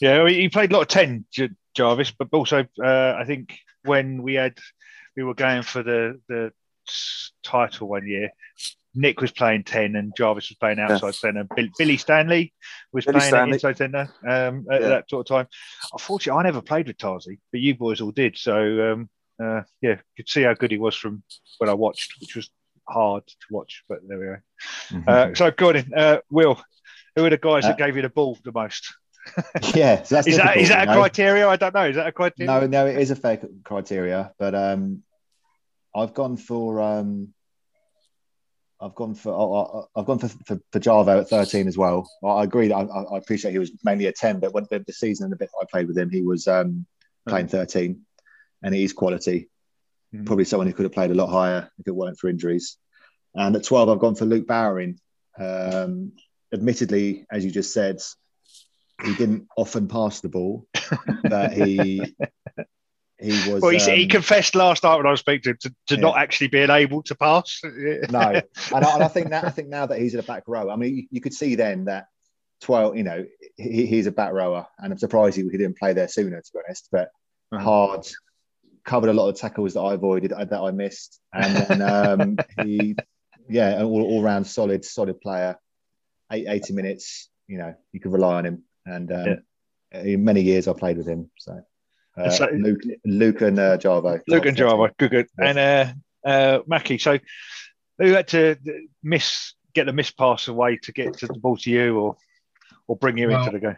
[0.00, 4.22] Yeah, he played a lot of ten, J- Jarvis, but also uh, I think when
[4.22, 4.58] we had
[5.16, 6.52] we were going for the the
[7.42, 8.30] title one year,
[8.94, 11.44] Nick was playing ten and Jarvis was playing outside centre.
[11.56, 12.52] Bill, Billy Stanley
[12.92, 13.52] was Billy playing Stanley.
[13.54, 14.88] inside centre um, at Yeah.
[14.88, 15.46] that sort of time.
[15.92, 18.36] Unfortunately, I never played with Tarzi, but you boys all did.
[18.38, 19.10] So um,
[19.42, 21.22] uh, yeah, could see how good he was from
[21.58, 22.50] when I watched, which was
[22.88, 23.82] hard to watch.
[23.88, 24.36] But there we go.
[24.90, 25.08] Mhm.
[25.08, 26.62] Uh, so Gordon, uh, Will,
[27.16, 28.94] who are the guys that Uh, gave you the ball the most?
[29.74, 30.98] yeah, so that's Is that is that a know?
[31.00, 31.48] criteria?
[31.48, 31.86] I don't know.
[31.86, 32.46] Is that a criteria?
[32.60, 35.02] No, no, it is a fair criteria, but um,
[35.94, 37.32] I've gone for um,
[38.80, 42.08] I've gone for I- I- I've gone for, for, for Javo at thirteen as well.
[42.24, 42.82] I agree that I,
[43.14, 45.50] I appreciate he was mainly a ten, but when the, the season and the bit
[45.60, 46.86] I played with him, he was um,
[47.28, 48.02] playing thirteen,
[48.62, 49.48] and he is quality.
[50.14, 50.26] Mhm.
[50.26, 52.76] Probably someone who could have played a lot higher if it weren't for injuries.
[53.34, 55.00] And at 12, I've gone for Luke Bowering.
[55.40, 56.12] Um,
[56.52, 57.98] admittedly, as you just said,
[59.04, 60.68] he didn't often pass the ball,
[61.24, 62.14] but he
[63.20, 63.62] he was.
[63.62, 65.94] Well, he, he um, confessed last night when I was speaking to him to, to
[65.94, 66.00] Yeah.
[66.00, 67.60] not actually being able to pass.
[67.64, 68.42] no, and I,
[68.72, 70.96] and I think that I think now that he's in the back row, I mean,
[70.96, 72.06] you, you could see then that
[72.60, 73.24] twelve, you know,
[73.56, 76.50] he, he's a back rower, and I'm surprised he, he didn't play there sooner, to
[76.52, 76.88] be honest.
[76.90, 77.10] But
[77.52, 78.06] hard,
[78.84, 82.36] covered a lot of tackles that I avoided uh, that I missed, and then um,
[82.56, 82.96] he,
[83.48, 85.58] yeah, an all, all round solid, solid player.
[86.32, 89.38] Eight, 80 minutes, you know, you could rely on him, and um,
[89.92, 91.30] in many years I played with him.
[91.36, 91.60] So,
[92.16, 95.26] uh, So- Luke, Luke and uh, Jarvo, Luke and Java, good, good.
[95.38, 95.46] Yeah.
[95.48, 97.18] And uh, uh, Mackie, so
[97.98, 98.56] who had to
[99.02, 102.16] miss get the miss pass away to get to the ball to you, or
[102.86, 103.76] or bring you Well, into the game?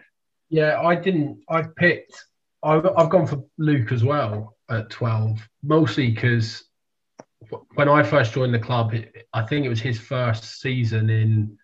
[0.48, 1.40] Yeah, I didn't.
[1.48, 2.24] I picked.
[2.62, 6.64] I've, I've gone for Luke as well at 12, mostly because
[7.74, 11.56] when I first joined the club, it, I think it was his first season in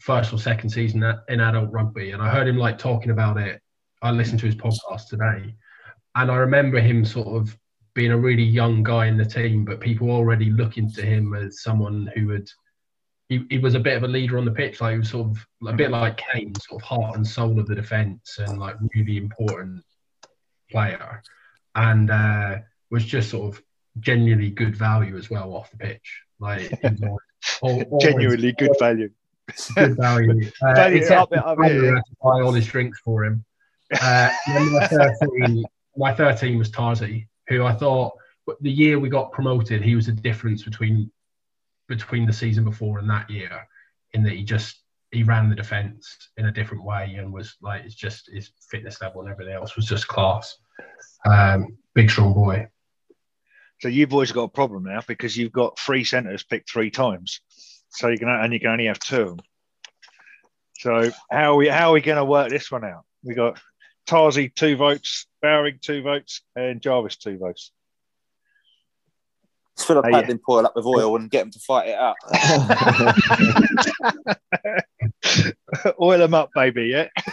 [0.00, 3.60] first or second season in adult rugby, and I heard him like talking about it.
[4.02, 5.54] I listened to his podcast today,
[6.14, 7.56] and I remember him sort of
[7.94, 11.62] being a really young guy in the team, but people already looking to him as
[11.62, 12.48] someone who would.
[13.28, 15.28] He, he was a bit of a leader on the pitch, like he was sort
[15.30, 18.74] of a bit like Kane, sort of heart and soul of the defence, and like
[18.94, 19.84] really important
[20.70, 21.22] player,
[21.76, 22.56] and uh,
[22.90, 23.62] was just sort of
[24.00, 26.22] genuinely good value as well off the pitch.
[26.40, 27.02] Like he was
[27.62, 29.10] always- al- always Genuinely good value.
[29.76, 30.50] good value.
[30.62, 31.72] Uh, Value up up Tyler, it.
[31.72, 33.24] who had to buy all his drinks for
[36.00, 38.14] my thirteen, was Tarzi, who I thought
[38.60, 41.10] the year we got promoted, he was the difference between
[41.88, 43.66] between the season before and that year,
[44.12, 47.84] in that he just he ran the defence in a different way and was like
[47.84, 50.56] it's just his fitness level and everything else was just class.
[51.26, 52.68] Um, big strong boy.
[53.80, 57.40] So you boys got a problem now because you've got three centres picked three times.
[57.90, 59.36] So you can and you can only have two.
[60.78, 63.04] So how are we how are we going to work this one out?
[63.22, 63.60] We got
[64.10, 67.70] Tarzi two votes, Bowering two votes, and Jarvis two votes.
[69.76, 70.22] Just fill a pat yeah.
[70.22, 72.16] then pour it up with oil and get them to fight it out.
[76.00, 76.86] Oil them up, baby.
[76.86, 77.06] Yeah.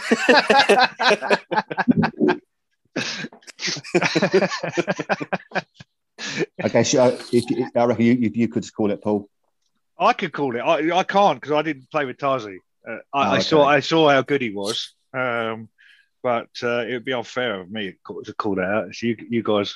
[6.64, 9.28] okay, so I, if, if, I reckon you, you, you could just call it Paul.
[9.98, 10.60] I could call it.
[10.60, 12.58] I, I can't because I didn't play with Tarzi.
[12.88, 13.64] Uh, I, Oh, I saw.
[13.64, 15.68] I saw how good he was, um,
[16.28, 18.94] but uh, it would be unfair of me to call that out.
[18.94, 19.74] So you you guys,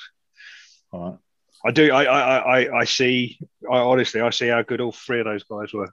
[0.91, 1.17] All right.
[1.65, 1.91] I do.
[1.91, 3.39] I I, I, I see.
[3.67, 5.89] I honestly I see how good all three of those guys were.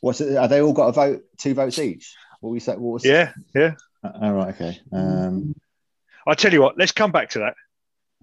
[0.00, 0.36] What's it?
[0.36, 2.16] Are they all got a vote, two votes each?
[2.40, 2.80] What we said?
[2.80, 3.04] What?
[3.04, 3.74] Yeah, yeah.
[4.02, 4.52] Uh, All right.
[4.52, 4.80] Okay.
[4.92, 5.54] Um,
[6.26, 6.76] I tell you what.
[6.76, 7.54] Let's come back to that,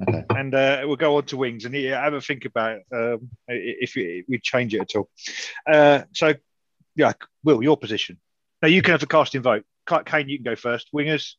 [0.02, 0.26] okay.
[0.30, 3.96] and uh, we'll go on to wings and yeah, have a think about um, if
[3.96, 5.10] we, if we change it at all.
[5.66, 6.34] Uh, so,
[6.98, 7.14] yeah,
[7.46, 8.20] Will, your position.
[8.62, 9.66] Now you can have the casting vote.
[9.86, 10.90] Ka- Kane, you can go first.
[10.94, 11.34] Wingers.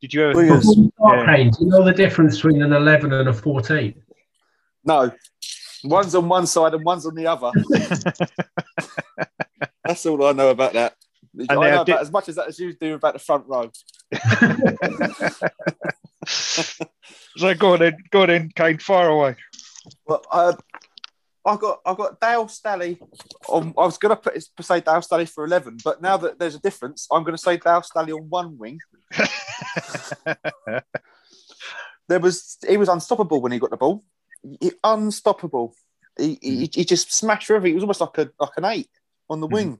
[0.00, 0.34] Did you ever?
[0.34, 0.60] Wingers.
[0.60, 1.36] Before we Yeah.
[1.36, 3.94] Kane, do you know the difference between an 11 and a 14?
[4.84, 5.10] No,
[5.84, 7.50] one's on one side and one's on the other.
[9.84, 10.94] That's all I know about that.
[11.48, 13.70] I know have about as much as that as you do about the front row.
[16.26, 19.36] so go on then, go on then, Kane, fire away.
[20.06, 20.54] Well, uh,
[21.48, 22.98] I got I got Dale Stally.
[23.48, 26.38] On, I was going to put his, say Dale Stally for eleven, but now that
[26.38, 28.78] there's a difference, I'm going to say Dale Stally on one wing.
[32.08, 34.02] There was he was unstoppable when he got the ball.
[34.60, 35.74] He- unstoppable.
[36.18, 37.72] He, he, he just smashed everything.
[37.72, 38.88] He was almost like a like an eight
[39.28, 39.52] on the Mhm.
[39.52, 39.78] wing.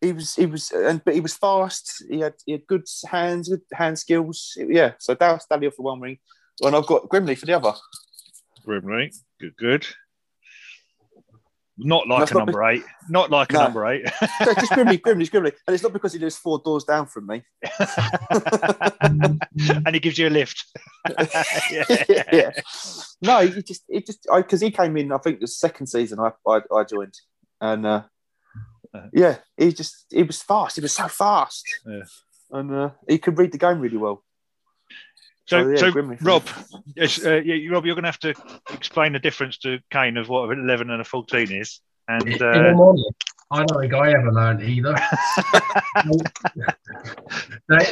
[0.00, 2.04] He was he was and but he was fast.
[2.08, 4.56] He had he had good hands, good hand skills.
[4.56, 4.92] Yeah.
[4.98, 6.18] So Dale Stally for one wing,
[6.62, 7.72] and I've got Grimley for the other.
[8.64, 9.86] Grimley, good, good.
[11.78, 12.82] Not like a not number eight.
[13.08, 14.06] Not like a number eight.
[14.40, 15.52] No, just Grimley, Grimley, Grimley.
[15.66, 17.42] And it's not because he lives four doors down from me.
[19.00, 20.64] and he gives you a lift.
[21.68, 22.24] yeah.
[22.32, 22.50] yeah.
[23.20, 26.30] No, he just, it just, because he came in, I think the second season I,
[26.48, 27.14] I, I joined.
[27.60, 28.02] And uh,
[29.12, 30.76] yeah, he just, he was fast.
[30.76, 31.64] He was so fast.
[31.86, 32.04] Yeah.
[32.52, 34.22] And uh, he could read the game really well.
[35.46, 36.18] So, So, yeah, so Grimley.
[36.20, 36.44] Rob,
[36.96, 38.34] yes, uh, yeah, Rob, you're going to have to
[38.70, 41.80] explain the difference to Kane of what an 11 and a 14 is.
[42.08, 42.74] And uh,
[43.50, 44.94] I don't think I ever learned either.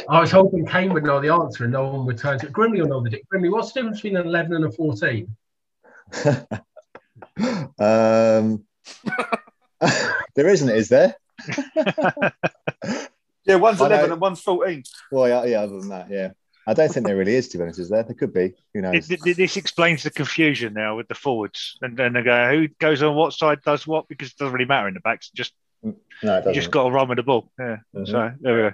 [0.09, 2.81] I was hoping Kane would know the answer and no one would turn to Grimley
[2.81, 3.29] will know the difference.
[3.33, 5.35] Grimley, what's the difference between an 11 and a 14?
[7.79, 8.65] um,
[10.35, 11.15] there isn't, is there?
[13.45, 14.83] Yeah, one's 11 and one's 14.
[15.11, 15.61] Well, yeah, yeah.
[15.61, 16.31] Other than that, yeah.
[16.67, 17.79] I don't think there really is, to be honest.
[17.79, 18.03] Is there?
[18.03, 18.53] There could be.
[18.73, 19.07] Who knows?
[19.07, 23.03] This, this explains the confusion now with the forwards, and then they go, who goes
[23.03, 25.29] on what side does what because it doesn't really matter in the backs.
[25.29, 25.53] Just
[25.83, 25.93] no,
[26.23, 27.51] it you just got to run with the ball.
[27.59, 27.77] Yeah.
[27.95, 28.07] Mhm.
[28.07, 28.73] So there we go.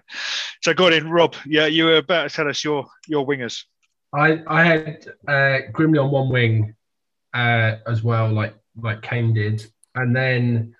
[0.61, 1.35] So go on in, Rob.
[1.45, 3.63] Yeah, you were about to tell us your your wingers.
[4.13, 6.75] I I had uh, Grimley on one wing
[7.33, 9.65] uh, as well, like like Kane did,
[9.95, 10.75] and then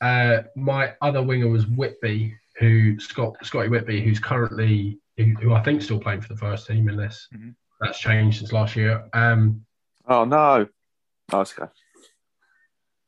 [0.00, 5.62] uh, my other winger was Whitby, who Scott Scotty Whitby, who's currently who, who I
[5.62, 7.54] think still playing for the first team, unless Mhm.
[7.80, 9.04] that's changed since last year.
[9.12, 9.64] Um,
[10.08, 10.66] Oh no.
[11.32, 11.70] Oh, it's okay.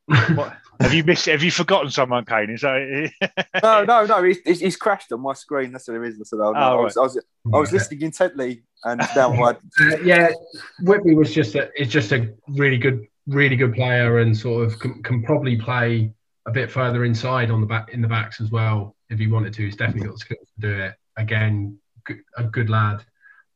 [0.35, 1.27] What have you missed?
[1.27, 2.51] Have you forgotten someone, Kane?
[2.51, 3.11] Is that
[3.63, 4.23] No, no, no.
[4.23, 5.73] He's, he's- he's crashed on my screen.
[5.73, 6.15] That's what it is.
[6.21, 6.59] I said, oh, no.
[6.61, 9.51] Oh, I, was, I, was, I was listening intently, and now I.
[9.81, 10.29] Uh, yeah,
[10.83, 14.79] Whitby was just a, is just a really good, really good player, and sort of
[14.79, 16.13] can, can probably play
[16.47, 19.53] a bit further inside on the back in the backs as well if he wanted
[19.55, 19.65] to.
[19.65, 20.95] He's definitely got the skills to do it.
[21.17, 21.77] Again, good,
[22.37, 23.05] a good lad.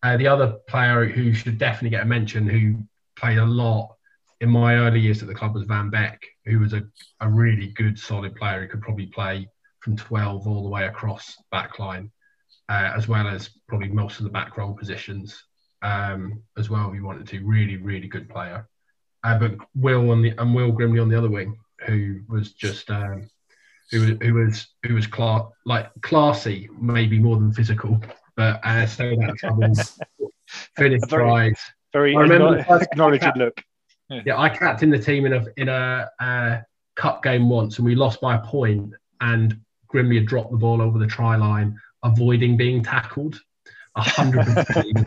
[0.02, 2.82] Uh, the other player who should definitely get a mention, who
[3.16, 3.94] played a lot
[4.40, 6.82] in my early years at the club, was Van Beck, who was a,
[7.20, 8.62] a really good, solid player.
[8.62, 9.48] He could probably play
[9.80, 12.10] from 12 all the way across back line,
[12.68, 15.44] uh, as well as probably most of the back row positions
[15.82, 17.44] um, as well if you wanted to.
[17.44, 18.68] Really, really good player.
[19.24, 22.90] Uh, but Will on the and Will Grimley on the other wing, who was just
[22.90, 23.28] um,
[23.90, 28.00] who was who was who was cla- like classy, maybe more than physical,
[28.36, 29.72] but uh, stayed out of trouble,
[30.76, 31.58] finished Very- tries.
[31.92, 33.62] very I remember acknow- the first acknowledging look?
[34.26, 36.60] Yeah, I captained the team in a in a uh,
[36.96, 38.92] cup game once, and we lost by a point.
[39.22, 39.58] And
[39.92, 43.40] Grimley had dropped the ball over the try line, avoiding being tackled.
[43.94, 45.06] A hundred percent.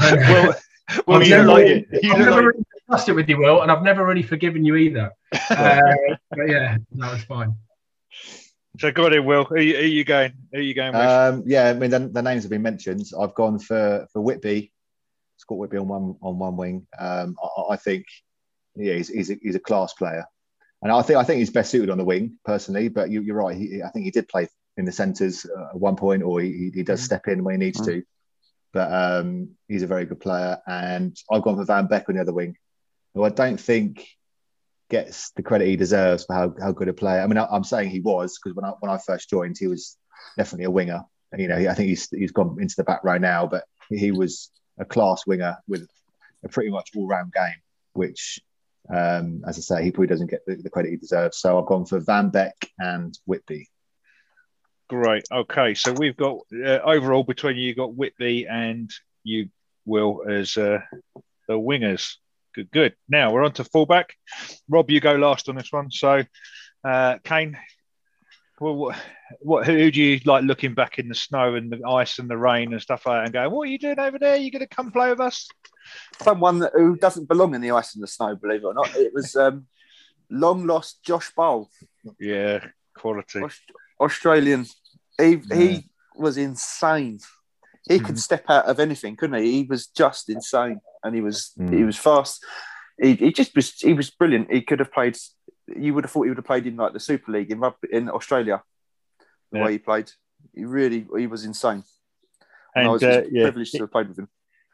[0.00, 0.54] well,
[1.06, 1.86] well, you like it.
[2.02, 4.64] You I've never like really discussed it with you, Will, and I've never really forgiven
[4.64, 5.12] you either.
[5.50, 5.80] Uh,
[6.30, 7.52] but yeah, that was fine.
[8.80, 9.44] So go on in, Will.
[9.44, 10.32] Who, you- who you going?
[10.52, 11.02] Who are you going with?
[11.06, 13.04] Um, yeah, I mean the, the names have been mentioned.
[13.18, 14.72] I've gone for for Whitby,
[15.36, 16.86] Scott Whitby on one on one wing.
[16.98, 18.06] Um, I, I think
[18.76, 20.24] yeah, he's he's a, he's a class player,
[20.82, 22.88] and I think I think he's best suited on the wing personally.
[22.88, 23.54] But you, you're right.
[23.56, 26.70] He, I think he did play in the centres uh, at one point, or he,
[26.74, 27.04] he does Mhm.
[27.04, 28.02] step in when he needs to.
[28.72, 32.22] But um, he's a very good player, and I've gone for Van Beck on the
[32.22, 32.56] other wing,
[33.14, 34.06] who I don't think
[34.90, 37.20] gets the credit he deserves for how, how good a player.
[37.20, 39.68] I mean, I, I'm saying he was because when I when I first joined, he
[39.68, 39.96] was
[40.36, 41.02] definitely a winger.
[41.36, 44.50] You know, I think he's he's gone into the back row now, but he was
[44.78, 45.88] a class winger with
[46.44, 47.60] a pretty much all round game,
[47.92, 48.40] which,
[48.92, 51.38] um, as I say, he probably doesn't get the, the credit he deserves.
[51.38, 53.68] So I've gone for Van Beck and Whitby.
[54.88, 55.24] Great.
[55.30, 58.90] Okay, so we've got uh, overall between you, you got Whitby and
[59.22, 59.48] you,
[59.84, 60.80] Will, as uh,
[61.46, 62.16] the wingers.
[62.54, 62.94] Good, good.
[63.08, 64.14] Now we're on to fullback.
[64.68, 65.90] Rob, you go last on this one.
[65.90, 66.22] So,
[66.84, 67.56] uh, Kane,
[68.60, 68.96] well, what,
[69.40, 72.36] what, who do you like looking back in the snow and the ice and the
[72.36, 74.36] rain and stuff like that and going, what are you doing over there?
[74.36, 75.48] you going to come play with us?
[76.22, 78.94] Someone that- who doesn't belong in the ice and the snow, believe it or not.
[78.96, 79.66] It was um,
[80.28, 81.70] long lost Josh Bowl,
[82.18, 83.40] Yeah, quality.
[83.42, 83.60] Aus-
[84.00, 84.66] Australian.
[85.18, 85.56] He, Yeah.
[85.56, 87.20] he was insane.
[87.88, 88.04] He Mhm.
[88.04, 89.52] could step out of anything, couldn't he?
[89.52, 91.72] He was just insane, and he was Mm.
[91.74, 92.44] he was fast.
[93.00, 94.52] He, he just was he was brilliant.
[94.52, 95.16] He could have played.
[95.74, 97.88] You would have thought he would have played in like the Super League in rugby
[97.92, 98.62] in Australia.
[99.50, 99.64] The Yeah.
[99.64, 100.12] way he played,
[100.54, 101.84] he really he was insane.
[102.74, 104.28] And, I was uh, just yeah, privileged to have played with him.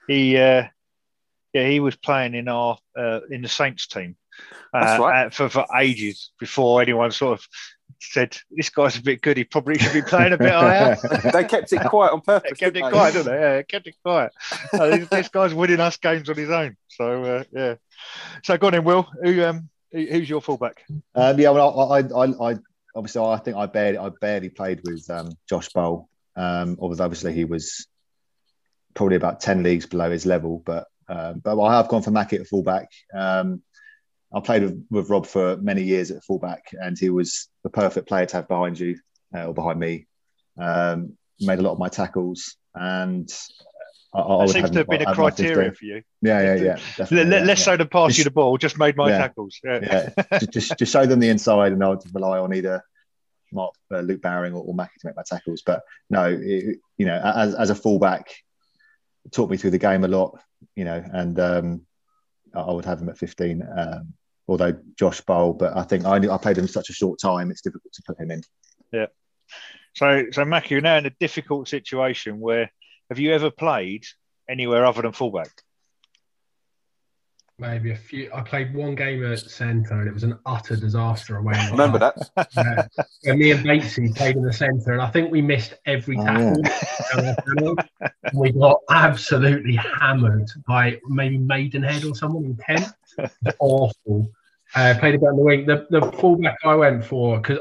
[0.09, 0.65] he uh,
[1.55, 4.17] yeah he was playing in our uh, in the Saints team
[4.75, 5.33] uh, right.
[5.33, 7.47] for for ages before anyone sort of
[8.01, 9.37] said this guy's a bit good.
[9.37, 10.97] He probably should be playing a bit higher.
[11.33, 12.59] they kept it quiet on They purpose.
[12.59, 13.41] kept it didn't quiet, didn't they?
[13.41, 14.33] Yeah, kept it quiet.
[14.73, 16.77] Uh, this, this guy's winning us games on his own.
[16.89, 17.75] So uh, yeah.
[18.45, 19.07] So go on in, Will.
[19.23, 20.85] Who um who, who's your fullback?
[21.15, 22.57] Um, yeah, well, I, I, I, I
[22.95, 26.09] obviously I think I barely, I barely played with um, Josh Bowl.
[26.37, 27.87] Um, although obviously he was
[28.95, 32.43] probably about ten leagues below his level, but um, but I have gone for Mackett
[32.43, 32.91] at fullback.
[33.15, 33.63] Um,
[34.35, 38.09] I played with, with Rob for many years at fullback, and he was the perfect
[38.09, 38.99] player to have behind you
[39.35, 40.07] uh, or behind me.
[40.59, 43.31] Um, made a lot of my tackles, and
[44.15, 46.03] I, I That seems to have been a criteria for you.
[46.23, 46.71] Yeah, yeah, yeah.
[46.71, 49.19] L- definitely, l- yeah, less so than pass you the ball, just made my Yeah.
[49.19, 49.61] tackles.
[49.63, 49.79] Yeah.
[49.83, 50.09] yeah,
[50.39, 52.83] just, just just show them the inside, and I would rely on either
[53.53, 55.63] Mark uh, Luke Bowering or, or Mackie to make my tackles.
[55.65, 58.35] But no, it, you know, as as a fullback,
[59.25, 60.39] it taught me through the game a lot.
[60.75, 61.87] You know, and um,
[62.57, 63.63] I would have him at 15.
[63.77, 64.15] Um,
[64.49, 67.63] although Josh Bowl, but I think I I played him such a short time, it's
[67.63, 68.43] difficult to put him in.
[68.93, 69.07] Yeah.
[69.95, 72.71] So, so Mackie, you're now in a difficult situation where
[73.11, 74.05] have you ever played
[74.49, 75.51] anywhere other than fullback?
[77.59, 78.31] Maybe a few.
[78.35, 81.55] I played one game at centre and it was an utter disaster away.
[81.71, 82.17] Remember that?
[82.57, 82.87] Yeah.
[83.25, 86.63] And me and Batesy played in the centre, and I think we missed every Oh,
[86.63, 87.77] tackle.
[88.35, 92.89] We got absolutely hammered by maybe Maidenhead or someone in Kent.
[93.61, 94.31] Awful.
[94.75, 95.65] Uh, played a bit on the wing.
[95.67, 97.61] The the fullback I went for because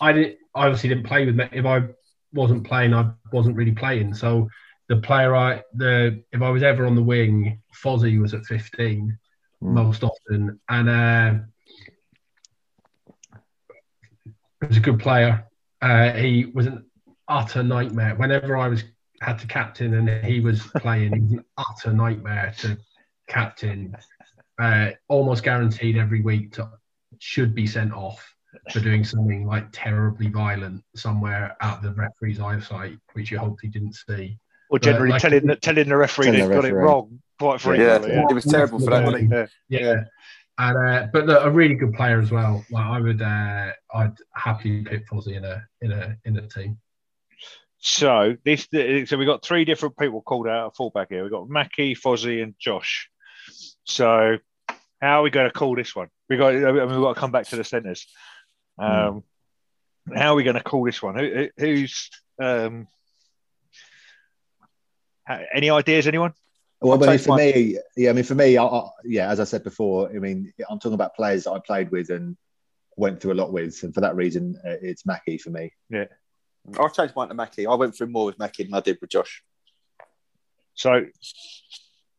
[0.00, 1.48] I didn't I obviously didn't play with me.
[1.52, 1.84] If I
[2.32, 4.14] wasn't playing, I wasn't really playing.
[4.14, 4.48] So
[4.90, 9.18] the player I the if I was ever on the wing, Fozzie was at 15
[9.62, 9.74] Mm.
[9.74, 11.34] most often, and uh,
[14.60, 15.44] he was a good player.
[15.82, 16.86] Uh, he was an
[17.28, 18.14] utter nightmare.
[18.14, 18.84] Whenever I was
[19.20, 22.78] had to captain and he was playing, he was an utter nightmare to
[23.28, 23.94] captain.
[24.58, 26.70] Uh, almost guaranteed every week to
[27.18, 28.34] should be sent off
[28.72, 33.58] for doing something like terribly violent somewhere out of the referee's eyesight, which you hope
[33.60, 34.38] he didn't see.
[34.70, 37.52] Or generally like- telling the, telling the referee Telling they've the got it wrong quite
[37.54, 38.10] Yeah, frequently.
[38.12, 38.26] Yeah.
[38.30, 39.30] it was terrible for that, wasn't?
[39.32, 39.46] Yeah.
[39.68, 40.04] Yeah.
[40.58, 42.64] And uh, but look, a really good player as well.
[42.70, 46.78] Like I would, uh, I'd happily pick Fozzie in a in a in a team.
[47.78, 48.68] So this,
[49.08, 51.24] so we got three different people called out at fullback here.
[51.24, 53.08] We got Mackie, Fozzie, and Josh.
[53.84, 54.36] So
[55.00, 56.08] how are we going to call this one?
[56.28, 58.06] We got, I mean, we've got to come back to the centres.
[58.78, 59.24] Um,
[60.14, 61.16] How are we going to call this one?
[61.18, 62.99] Who, who- who's um, ha-
[65.52, 66.06] any ideas?
[66.06, 66.32] Anyone?
[66.80, 67.38] Well, I'll I mean, for mine.
[67.38, 70.52] me, yeah, I mean, for me, I, I, yeah, as I said before, I mean,
[70.68, 72.36] I'm talking about players that I played with and
[72.96, 75.72] went through a lot with, and for that reason, uh, it's Mackie for me.
[75.90, 76.06] Yeah,
[76.78, 77.66] I'll change mine to Mackie.
[77.66, 79.42] I went through more with Mackie than I did with Josh.
[80.74, 81.04] So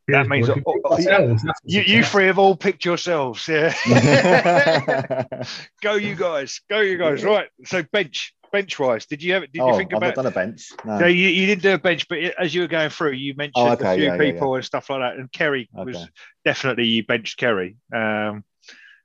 [0.08, 0.64] That means- We could
[0.97, 3.47] pick you, you three have all picked yourselves.
[3.47, 3.74] Yeah.
[5.82, 6.62] go you guys.
[6.70, 7.24] Go you guys.
[7.24, 7.47] Right.
[7.66, 9.43] So bench, bench wise, did you have?
[9.43, 10.08] Did you oh, think I've about?
[10.08, 10.70] not done a bench.
[10.86, 10.99] No.
[10.99, 13.54] No, you, you didn't do a bench, but as you were going through, you mentioned
[13.56, 15.18] Oh, okay, a few yeah, yeah, people and stuff like that.
[15.18, 16.08] And Kerry was
[16.43, 17.78] definitely you benched Kerry.
[17.93, 18.43] Um,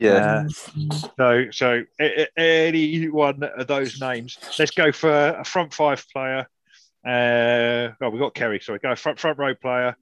[0.01, 0.44] Yeah.
[0.47, 0.49] uh,
[1.16, 4.38] so, so a- a- any one of those names.
[4.59, 6.47] Let's go for a front five player.
[7.07, 8.59] Uh, oh, we got Kerry.
[8.61, 9.97] Sorry, go front front row player,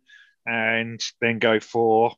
[0.46, 2.12] and then go for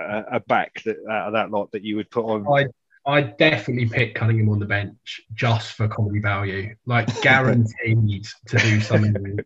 [0.00, 2.46] uh, a back that out of that lot that you would put on.
[2.46, 2.66] I
[3.06, 8.80] I definitely pick Cunningham on the bench just for comedy value, like guaranteed to do
[8.80, 9.38] something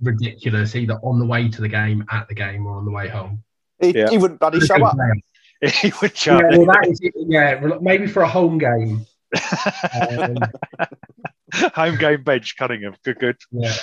[0.00, 3.08] ridiculous, either on the way to the game, at the game, or on the way
[3.08, 3.42] home.
[3.80, 4.10] he, Yeah.
[4.10, 4.96] he wouldn't bloody show up.
[5.60, 7.14] he would Yeah, well, that is it.
[7.16, 9.06] Yeah, maybe for a home game.
[9.94, 10.36] Um,
[11.74, 12.96] Home game bench, Cunningham.
[13.04, 13.36] Good, good.
[13.52, 13.74] yeah,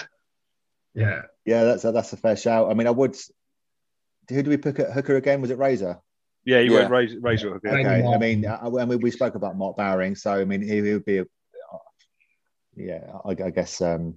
[0.93, 1.21] yeah.
[1.45, 2.69] Yeah, that's a, that's a fair shout.
[2.69, 3.15] I mean, I would.
[4.31, 5.41] Who do we pick at hooker again?
[5.41, 5.99] Was it Razor?
[6.45, 6.79] Yeah, you Yeah.
[6.79, 7.73] went Razor, Razor again.
[7.73, 8.13] Maybe Okay.
[8.13, 10.93] I mean, I, I mean, we spoke about Mark Bowering, so I mean, he, he
[10.93, 11.19] would be.
[11.19, 11.25] A,
[12.75, 14.15] yeah, I, I guess um,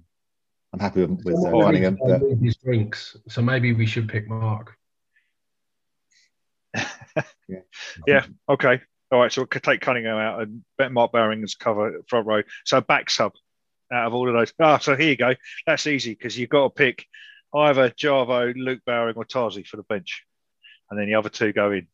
[0.73, 1.97] I'm happy with, with uh, Someone Cunningham.
[2.01, 4.77] But his drinks, so maybe we should pick Mark.
[7.47, 7.59] Yeah,
[8.07, 8.25] yeah.
[8.49, 8.81] okay.
[9.11, 9.31] All right.
[9.31, 12.41] So we could take Cunningham out and bet Mark Bowering as cover front row.
[12.65, 13.33] So back sub
[13.93, 14.51] out of all of those.
[14.59, 15.35] Ah, so here you go.
[15.67, 17.05] That's easy because you've got to pick
[17.55, 20.23] either Jarvo, Luke Bowering, or Tarzi for the bench,
[20.89, 21.87] and then the other two go in.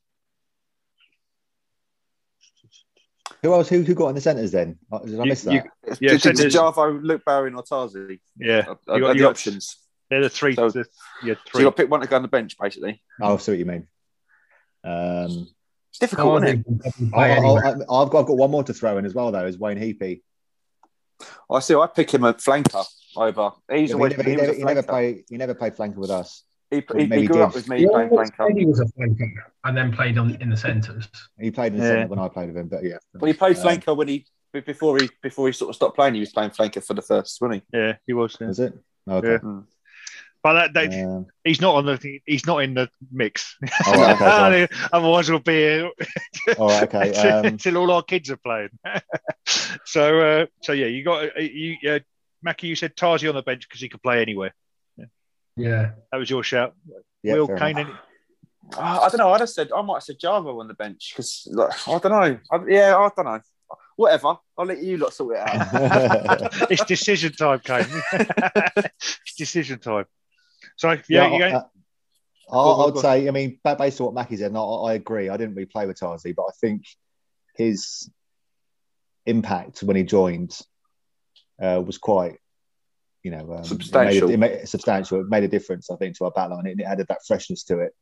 [3.44, 3.70] who else?
[3.70, 4.78] Who, who got in the centres then?
[4.92, 5.52] Uh, Did I You- miss you-
[5.84, 6.02] that?
[6.02, 8.20] Yeah, did, did there's- Javo, Luke Barry, or Tarzi?
[8.38, 8.66] Yeah.
[8.88, 9.78] Are, You got are the your options.
[10.10, 10.54] They're the three.
[10.56, 10.86] So- the,
[11.24, 11.62] yeah, So three.
[11.62, 13.02] you got to pick one to go on the bench, basically.
[13.22, 13.88] Oh, I see what you mean.
[14.84, 15.48] Um,
[15.90, 16.66] It's difficult, isn't it?
[16.84, 19.32] Tardy can probably I, have got, I've got one more to throw in as well,
[19.32, 20.22] though, is Wayne Heapy.
[21.50, 21.74] I see.
[21.76, 22.86] I pick him at flanker
[23.16, 23.52] over.
[23.72, 24.88] He's Yeah, always he, never, he, he never, a he never flanker.
[24.88, 25.24] played.
[25.30, 26.44] He never played flanker with us.
[26.70, 27.42] He, Well, he, he grew did.
[27.44, 28.58] up with me He playing flanker.
[28.58, 29.34] he was a flanker
[29.66, 31.08] and then played on in the centres.
[31.40, 31.90] He played in the Yeah.
[31.92, 32.98] centre when I played with him, but yeah.
[33.14, 36.14] Well, he played Um, flanker when he before he before he sort of stopped playing.
[36.14, 37.78] He was playing flanker for the first, wasn't he?
[37.78, 38.38] yeah, he was.
[38.40, 38.48] yeah.
[38.48, 38.74] Was it?
[39.10, 39.28] Okay.
[39.32, 39.38] Yeah.
[39.40, 39.66] Mm.
[40.44, 42.20] But that, they, Um, he's not on the.
[42.26, 43.58] He's not in the mix.
[43.86, 45.92] all right, okay, Otherwise, we'll be here
[46.48, 46.56] fine.
[46.58, 47.30] all right, okay.
[47.30, 48.70] Um, until all our kids are playing.
[49.86, 52.00] so, uh, so yeah, you got uh, you, uh,
[52.44, 52.68] Mackie.
[52.68, 54.54] You said Tarzi on the bench because he could play anywhere.
[55.58, 55.92] Yeah.
[56.12, 56.76] That was your shout.
[57.24, 57.78] yeah, Will Kane.
[57.78, 57.88] enough.
[57.88, 59.32] Any, Uh, I don't know.
[59.34, 61.48] I'd have said I might have said Java on the bench because
[61.88, 62.40] I don't know.
[62.52, 63.42] I, yeah, I don't know.
[63.96, 64.38] Whatever.
[64.58, 66.50] I'll let you lot sort it out.
[66.72, 67.86] it's decision time, Kane.
[68.14, 70.06] it's decision time.
[70.78, 71.64] So yeah, Yeah, you go.
[72.52, 75.30] I, I would say, I mean, based on what Mackie said, and I, I agree.
[75.30, 76.84] I didn't really play with Tarzi, but I think
[77.56, 78.10] his
[79.26, 80.60] impact when he joined
[81.62, 82.38] uh, was quite,
[83.24, 84.30] you know, um, Substantial.
[84.30, 85.22] It made, it made, substantial.
[85.22, 86.66] It made a difference, I think, to our backline.
[86.68, 87.94] It, it added that freshness to it.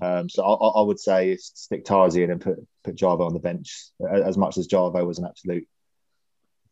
[0.00, 3.40] Um, so I, I would say stick Tarzi in and put put Java on the
[3.40, 5.66] bench, as much as Java was an absolute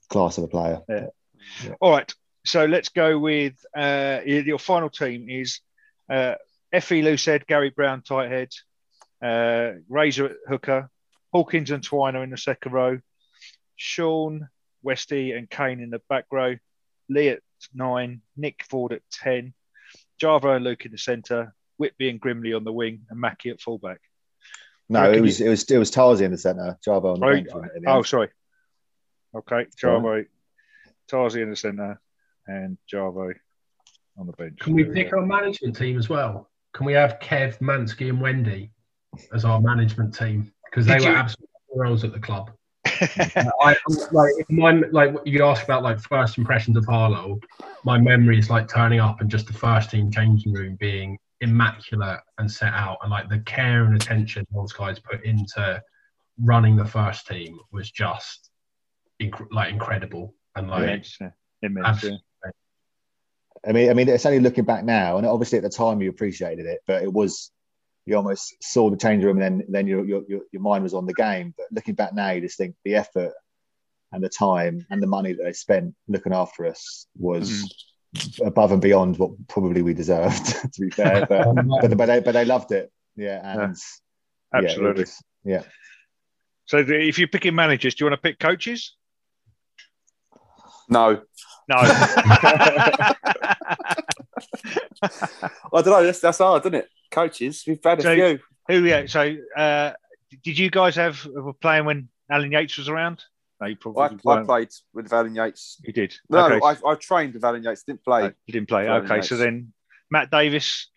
[0.08, 0.80] class of a player.
[0.88, 1.06] Yeah.
[1.80, 2.12] All right.
[2.46, 5.60] So let's go with uh, your final team is
[6.10, 6.34] uh,
[6.72, 8.48] Effie Loosehead, Gary Brown, tight head,
[9.22, 10.90] uh, Razor at hooker,
[11.32, 12.98] Hawkins and Twiner in the second row,
[13.76, 14.48] Sean,
[14.84, 16.54] Westy, and Kane in the back row,
[17.08, 17.40] Lee at
[17.74, 19.52] nine, Nick Ford at 10,
[20.20, 23.60] Java and Luke in the centre, Whitby and Grimley on the wing, and Mackie at
[23.60, 24.00] fullback.
[24.88, 27.26] No, reckon it was it was it was Tarzi in the centre, Java on the
[27.26, 27.48] Oh, bench.
[27.74, 28.28] it, Oh, sorry.
[29.34, 30.28] Okay, Sorry.
[31.10, 32.00] Java, Tarzi in the centre,
[32.46, 33.32] and Java
[34.18, 34.58] on the bench.
[34.60, 36.50] Can we pick our management team as well?
[36.74, 38.70] Can we have Kev, Mansky, and Wendy
[39.32, 40.52] as our management team?
[40.66, 42.50] Because they Did were you- absolute heroes at the club.
[43.00, 43.76] I
[44.12, 47.40] like my like you asked about like first impressions of Harlow.
[47.84, 52.20] My memory is like turning up and just the first team changing room being immaculate
[52.38, 55.82] and set out, and like the care and attention those guys put into
[56.42, 58.50] running the first team was just
[59.22, 61.30] inc- like incredible and like Immense, yeah.
[61.62, 62.20] Immense, absolutely.
[63.66, 66.10] I mean, I mean, it's only looking back now, and obviously at the time you
[66.10, 67.50] appreciated it, but it was
[68.06, 70.94] you almost saw the change room, and then then your your your, your mind was
[70.94, 71.54] on the game.
[71.56, 73.32] But looking back now, you just think the effort
[74.12, 77.50] and the time and the money that they spent looking after us was
[78.14, 78.46] mm-hmm.
[78.46, 80.46] above and beyond what probably we deserved.
[80.74, 83.76] to be fair, but but, but they but they loved it, yeah, and
[84.52, 85.02] yeah, it Absolutely.
[85.02, 85.62] was- yeah.
[86.66, 88.96] So the, if you're picking managers, do you want to pick coaches?
[90.88, 91.20] No,
[91.68, 91.76] No.
[95.02, 95.10] I
[95.72, 96.02] don't know.
[96.04, 96.88] That's, that's hard, isn't it?
[97.10, 98.38] Coaches, we've had a So- few.
[98.68, 98.84] Who?
[98.86, 99.04] Yeah.
[99.06, 99.92] So, uh,
[100.42, 103.22] did you guys have were playing when Alan Yates was around?
[103.60, 105.76] No, you probably I, I played with Alan Yates.
[105.84, 106.14] You did.
[106.30, 106.60] No, okay.
[106.64, 107.82] I, I trained with Alan Yates.
[107.84, 108.22] Didn't play.
[108.24, 108.88] Oh, you didn't play.
[108.88, 109.20] Alan Okay.
[109.22, 109.72] So then
[110.10, 110.88] Matt Davis.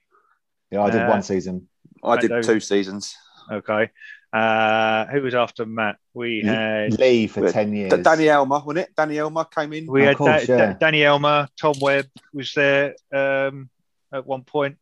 [0.71, 1.67] Yeah, I did Uh, one season.
[2.03, 2.43] I did David.
[2.45, 3.15] two seasons.
[3.51, 3.89] Okay.
[4.33, 5.97] Uh, who was after Matt?
[6.13, 7.91] We had Lee for ten years.
[7.93, 8.95] D- Danny Elmer, wasn't it?
[8.95, 9.87] Danny Elmer came in.
[9.87, 10.73] we Of had course, Da- Da- yeah.
[10.73, 13.69] Danny Elmer, Tom Webb was there um,
[14.11, 14.77] at one point.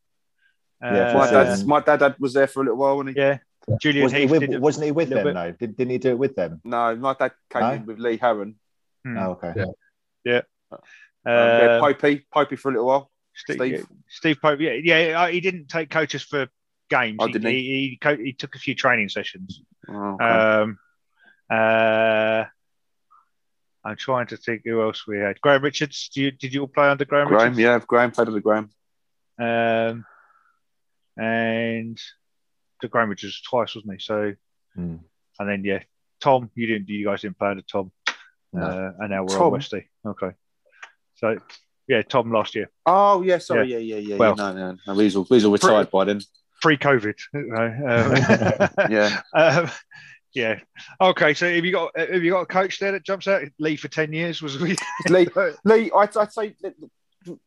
[0.81, 3.15] Yeah, for my, Uh, dad, my dad had- was there for a little while, wasn't
[3.15, 3.21] he?
[3.21, 3.37] yeah.
[3.81, 5.33] Julian wasn't he with, did wasn't he with them bit.
[5.33, 5.51] though?
[5.53, 6.61] Did, didn't he do it with them?
[6.63, 7.71] No, my dad came No?
[7.71, 8.55] in with Lee Harron.
[9.03, 9.17] Hmm.
[9.17, 9.65] Oh, okay.
[10.23, 10.41] Yeah.
[10.71, 10.79] Um,
[11.25, 13.11] we had Uh, Popey, Popey for a little while.
[13.33, 13.87] Steve, Steve.
[14.07, 14.59] Steve Pope.
[14.59, 15.21] Yeah, yeah.
[15.23, 16.47] uh, He didn't take coaches for
[16.91, 17.17] games.
[17.19, 17.61] Oh, he, didn't he?
[17.61, 19.61] he, he, co- he took a few training sessions.
[19.89, 20.23] Oh, okay.
[20.25, 20.77] Um,
[21.49, 22.45] uh,
[23.83, 25.41] I'm trying to think who else we had.
[25.41, 26.09] Graham Richards.
[26.13, 27.59] Did you, did you all play under Graham, Graham, Richards?
[27.59, 28.69] yeah, Graham played under Graham.
[29.39, 30.05] Um,
[31.17, 31.99] and
[32.81, 33.99] the Graham Richards twice, wasn't he?
[33.99, 34.33] So,
[34.75, 34.95] Hmm.
[35.39, 35.79] and then yeah,
[36.21, 36.49] Tom.
[36.55, 36.89] You didn't.
[36.89, 37.91] You guys didn't play under Tom.
[38.53, 38.61] No.
[38.61, 39.47] Uh, and now we're Tom?
[39.47, 39.87] on Westy.
[40.05, 40.31] Okay.
[41.15, 41.37] So,
[41.87, 44.15] yeah, Tom last year, Oh, yeah, sorry, yeah, yeah, yeah.
[44.17, 44.51] Well- yeah.
[44.51, 44.99] No, no, no.
[44.99, 46.21] He's all, he's all retired by then.
[46.61, 47.15] pre-COVID.
[47.33, 49.21] Um, Yeah.
[49.33, 49.69] Um,
[50.33, 50.59] yeah.
[50.99, 51.33] Okay.
[51.33, 53.43] So have you got have you got a coach there that jumps out?
[53.59, 54.75] Lee for ten years was we.
[55.07, 55.27] Lee,
[55.63, 56.73] Lee, I'd, I'd say that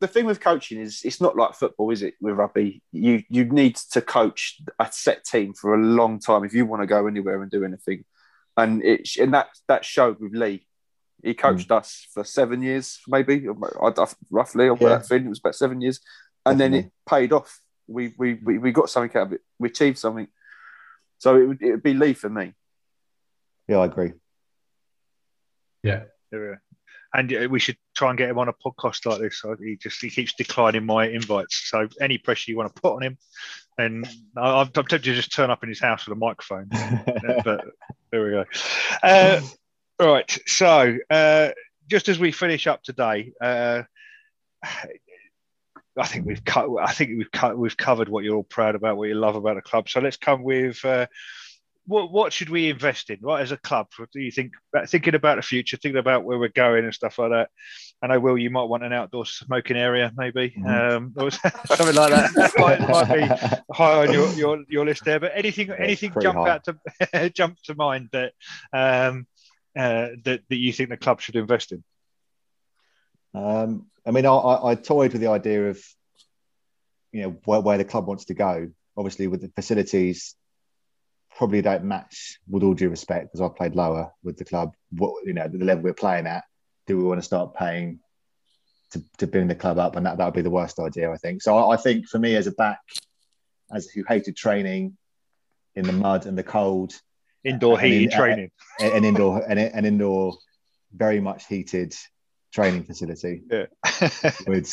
[0.01, 2.15] the thing with coaching is it's not like football, is it?
[2.21, 6.55] With rugby, you you need to coach a set team for a long time if
[6.55, 8.05] you want to go anywhere and do anything.
[8.57, 10.67] And it and that that showed with Lee.
[11.23, 11.39] He hmm.
[11.39, 14.69] coached us for seven years, maybe I- I- roughly.
[14.69, 14.89] Or Yeah.
[14.89, 16.01] that thing it was about seven years,
[16.47, 17.61] and then it paid off.
[17.87, 19.41] We, we we we got something out of it.
[19.59, 20.29] We achieved something.
[21.19, 22.55] So it would it would be Lee for me.
[23.67, 24.13] Yeah, I agree.
[25.83, 26.57] Yeah, there we go.
[27.15, 29.41] And uh, we should try and get him on a podcast like this.
[29.41, 31.69] So He just he keeps declining my invites.
[31.71, 33.19] So any pressure you want to put on him,
[33.79, 34.07] and
[34.37, 36.69] I'm, I'm tempted to just turn up in his house with a microphone.
[37.45, 37.65] but
[38.11, 38.45] there we go.
[39.03, 39.41] Uh,
[39.99, 40.39] right.
[40.47, 41.51] So uh,
[41.89, 43.83] just as we finish up today, uh,
[44.63, 46.69] I think we've cut.
[46.81, 47.57] I think we've cut.
[47.57, 49.89] We've covered what you're all proud about, what you love about the club.
[49.89, 50.85] So let's come with.
[51.89, 53.87] Uh, what, what should we invest in, right, as a club?
[53.97, 54.53] What do you think?
[54.87, 57.51] Thinking about the future, thinking about where we're going and stuff like that.
[58.03, 60.97] I know, Will, you might want an outdoor smoking area, maybe, Mhm.
[60.97, 62.33] um, or something like that.
[62.35, 65.19] That might, might be high on your, your, your list there.
[65.19, 66.51] But anything, it's anything jump high.
[66.51, 68.33] out to jump to mind that
[68.73, 69.27] um,
[69.77, 71.83] uh, that that you think the club should invest in?
[73.35, 75.85] Um, I mean, I, I, I toyed with the idea of,
[77.13, 78.71] you know, where, where the club wants to go.
[78.97, 80.35] Obviously, with the facilities,
[81.37, 84.75] probably don't match, with all due respect, because I've played lower with the club.
[84.91, 86.45] What you know, the level we're playing at,
[86.87, 88.01] do we want to start paying
[88.93, 89.97] to, to bring the club up?
[89.97, 91.43] And that that would be the worst idea, I think.
[91.43, 92.81] So I, I think for me as a back,
[93.73, 94.97] as who hated training
[95.75, 96.93] in the mud and the cold,
[97.45, 98.51] Indoor I heated uh, training.
[98.81, 100.37] an an indoor an, an indoor
[100.93, 101.95] very much heated
[102.53, 103.67] training facility Yeah.
[104.49, 104.67] would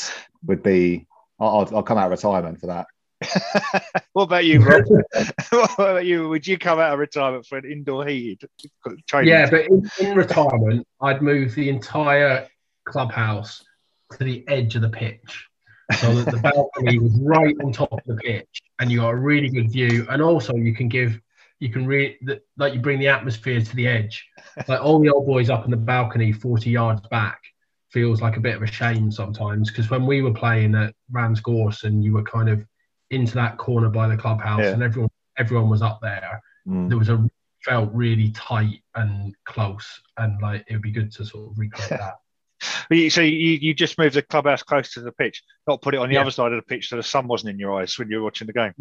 [0.48, 1.06] would be
[1.40, 2.88] I'll, I'll- I'll come out of retirement for that
[4.14, 4.84] what about you, Rob?
[5.50, 6.30] what about you?
[6.30, 8.50] Would you come out of retirement for an indoor heated
[9.08, 9.30] training?
[9.30, 12.48] Yeah, but in, in retirement, I'd move the entire
[12.86, 13.64] clubhouse
[14.18, 15.48] to the edge of the pitch,
[16.00, 19.16] so that the balcony was right on top of the pitch, and you got a
[19.16, 21.20] really good view, and also you can give
[21.60, 22.18] you can really
[22.58, 24.28] like you bring the atmosphere to the edge.
[24.68, 27.42] Like all the old boys up in the balcony, forty yards back,
[27.90, 31.40] feels like a bit of a shame sometimes because when we were playing at Rams
[31.40, 32.66] Gorse, and you were kind of
[33.16, 34.72] into that corner by the clubhouse Yeah.
[34.74, 36.90] and everyone everyone was up there, Mm.
[36.90, 37.30] there was a
[37.64, 39.88] felt really tight and close,
[40.18, 43.12] and like it would be good to sort of recreate that.
[43.12, 46.08] So you, you just moved the clubhouse close to the pitch, not put it on
[46.10, 46.22] the Yeah.
[46.22, 48.24] other side of the pitch so the sun wasn't in your eyes when you were
[48.24, 48.72] watching the game.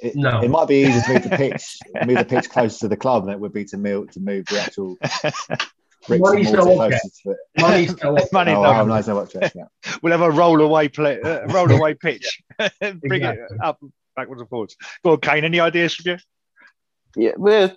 [0.00, 0.40] It, No.
[0.42, 1.76] it might be easier to move the pitch,
[2.06, 4.44] move the pitch closer to the club than it would be to move to move
[4.46, 5.46] the actual bricks
[6.08, 7.02] Money's no object.
[7.02, 7.36] closer to it.
[7.60, 8.32] Money's so off.
[8.32, 8.70] Money, Oh, no.
[8.70, 9.64] wow, nice, no object, yeah.
[10.02, 12.42] We'll have a roll away play, uh, roll away pitch.
[12.80, 13.78] Bring it up
[14.16, 14.76] backwards and forwards.
[15.04, 15.44] Go on, Kane.
[15.44, 16.18] Any ideas from you?
[17.16, 17.74] Yeah, well,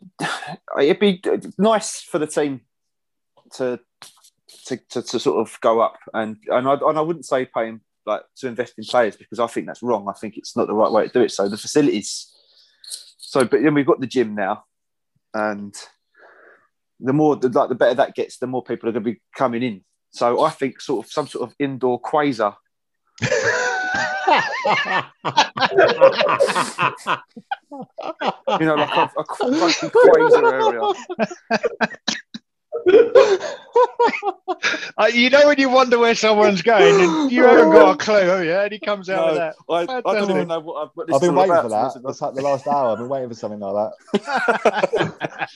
[0.80, 1.22] it'd be
[1.58, 2.62] nice for the team
[3.56, 3.80] to
[4.66, 7.82] to, to, to sort of go up, and and I, and I wouldn't say paying
[8.06, 10.08] like to invest in players because I think that's wrong.
[10.10, 11.32] I think it's not the right way to do it.
[11.32, 12.34] So the facilities.
[13.18, 14.64] So, but then we've got the gym now,
[15.34, 15.76] and
[17.00, 19.22] the more the, like the better that gets, the more people are going to be
[19.36, 19.84] coming in.
[20.12, 22.56] So I think sort of some sort of indoor quasar.
[28.60, 30.82] You know, like a, a fucking quasar area.
[34.98, 38.22] Uh, you know when you wonder where someone's going and you haven't got a clue,
[38.22, 38.52] have you?
[38.52, 39.56] And he comes out No, with that.
[39.70, 40.36] I, I don't Fantastic.
[40.36, 41.94] even know what, what this I've been is all waiting about, for to be honest
[41.96, 42.04] that.
[42.04, 42.92] That's like the last hour.
[42.94, 43.92] I've been waiting for something like
[45.14, 45.50] that.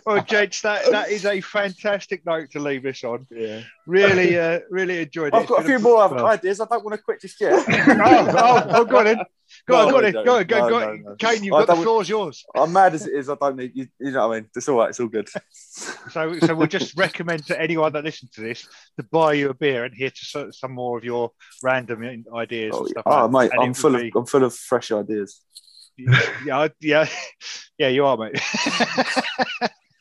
[0.06, 3.26] well, gents, that, that is a fantastic note to leave this on.
[3.30, 3.60] Yeah.
[3.86, 5.34] Really, uh, really enjoyed it.
[5.34, 6.26] I've got a few more well.
[6.26, 6.60] ideas.
[6.60, 7.52] I don't want to quit just yet.
[7.68, 9.18] oh, oh, oh, go on then.
[9.68, 10.78] Go on, No, go on, go on, go, no, go.
[10.80, 11.14] no, no.
[11.16, 12.44] Kane, you've I got the floor's yours.
[12.52, 13.28] I'm mad as it is.
[13.30, 13.86] I don't need you.
[14.00, 14.50] You know what I mean?
[14.56, 14.88] It's all right.
[14.90, 15.28] It's all good.
[16.08, 18.66] So, so we'll just recommend to anyone that listens to this
[18.96, 21.32] to buy you a beer and hear to some more of your
[21.62, 23.02] random ideas Oh, and stuff.
[23.06, 23.58] oh, like mate.
[23.60, 25.42] I'm full of be- I'm full of fresh ideas.
[25.98, 27.08] yeah, yeah,
[27.78, 28.40] yeah, you are, mate.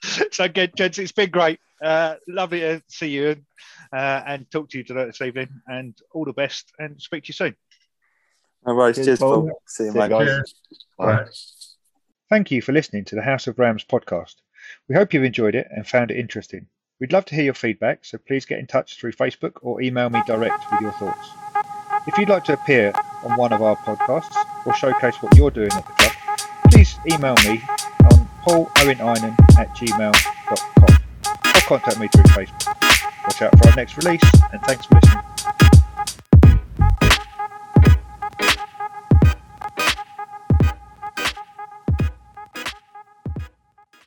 [0.31, 1.59] so again, gents, it's been great.
[1.83, 3.35] Uh, lovely to see you
[3.93, 5.49] uh, and talk to you today this evening.
[5.67, 6.71] And all the best.
[6.79, 7.55] And speak to you soon.
[8.65, 8.95] No worries.
[8.95, 9.41] Cheers, Cheers, Paul.
[9.47, 9.61] Paul.
[9.67, 10.09] See you, See mate.
[10.09, 10.55] guys.
[10.97, 11.05] Bye.
[11.05, 11.27] Right.
[12.29, 14.35] Thank you for listening to the House of Rams podcast.
[14.89, 16.67] We hope you've enjoyed it and found it interesting.
[16.99, 20.09] We'd love to hear your feedback, so please get in touch through Facebook or email
[20.09, 21.27] me direct with your thoughts.
[22.07, 22.93] If you'd like to appear
[23.23, 24.35] on one of our podcasts
[24.65, 26.39] or showcase what you're doing at the club,
[26.71, 27.61] please email me
[28.11, 32.75] on pauloweninen at gmail.com or contact me through Facebook.
[33.23, 35.24] Watch out for our next release and thanks for listening.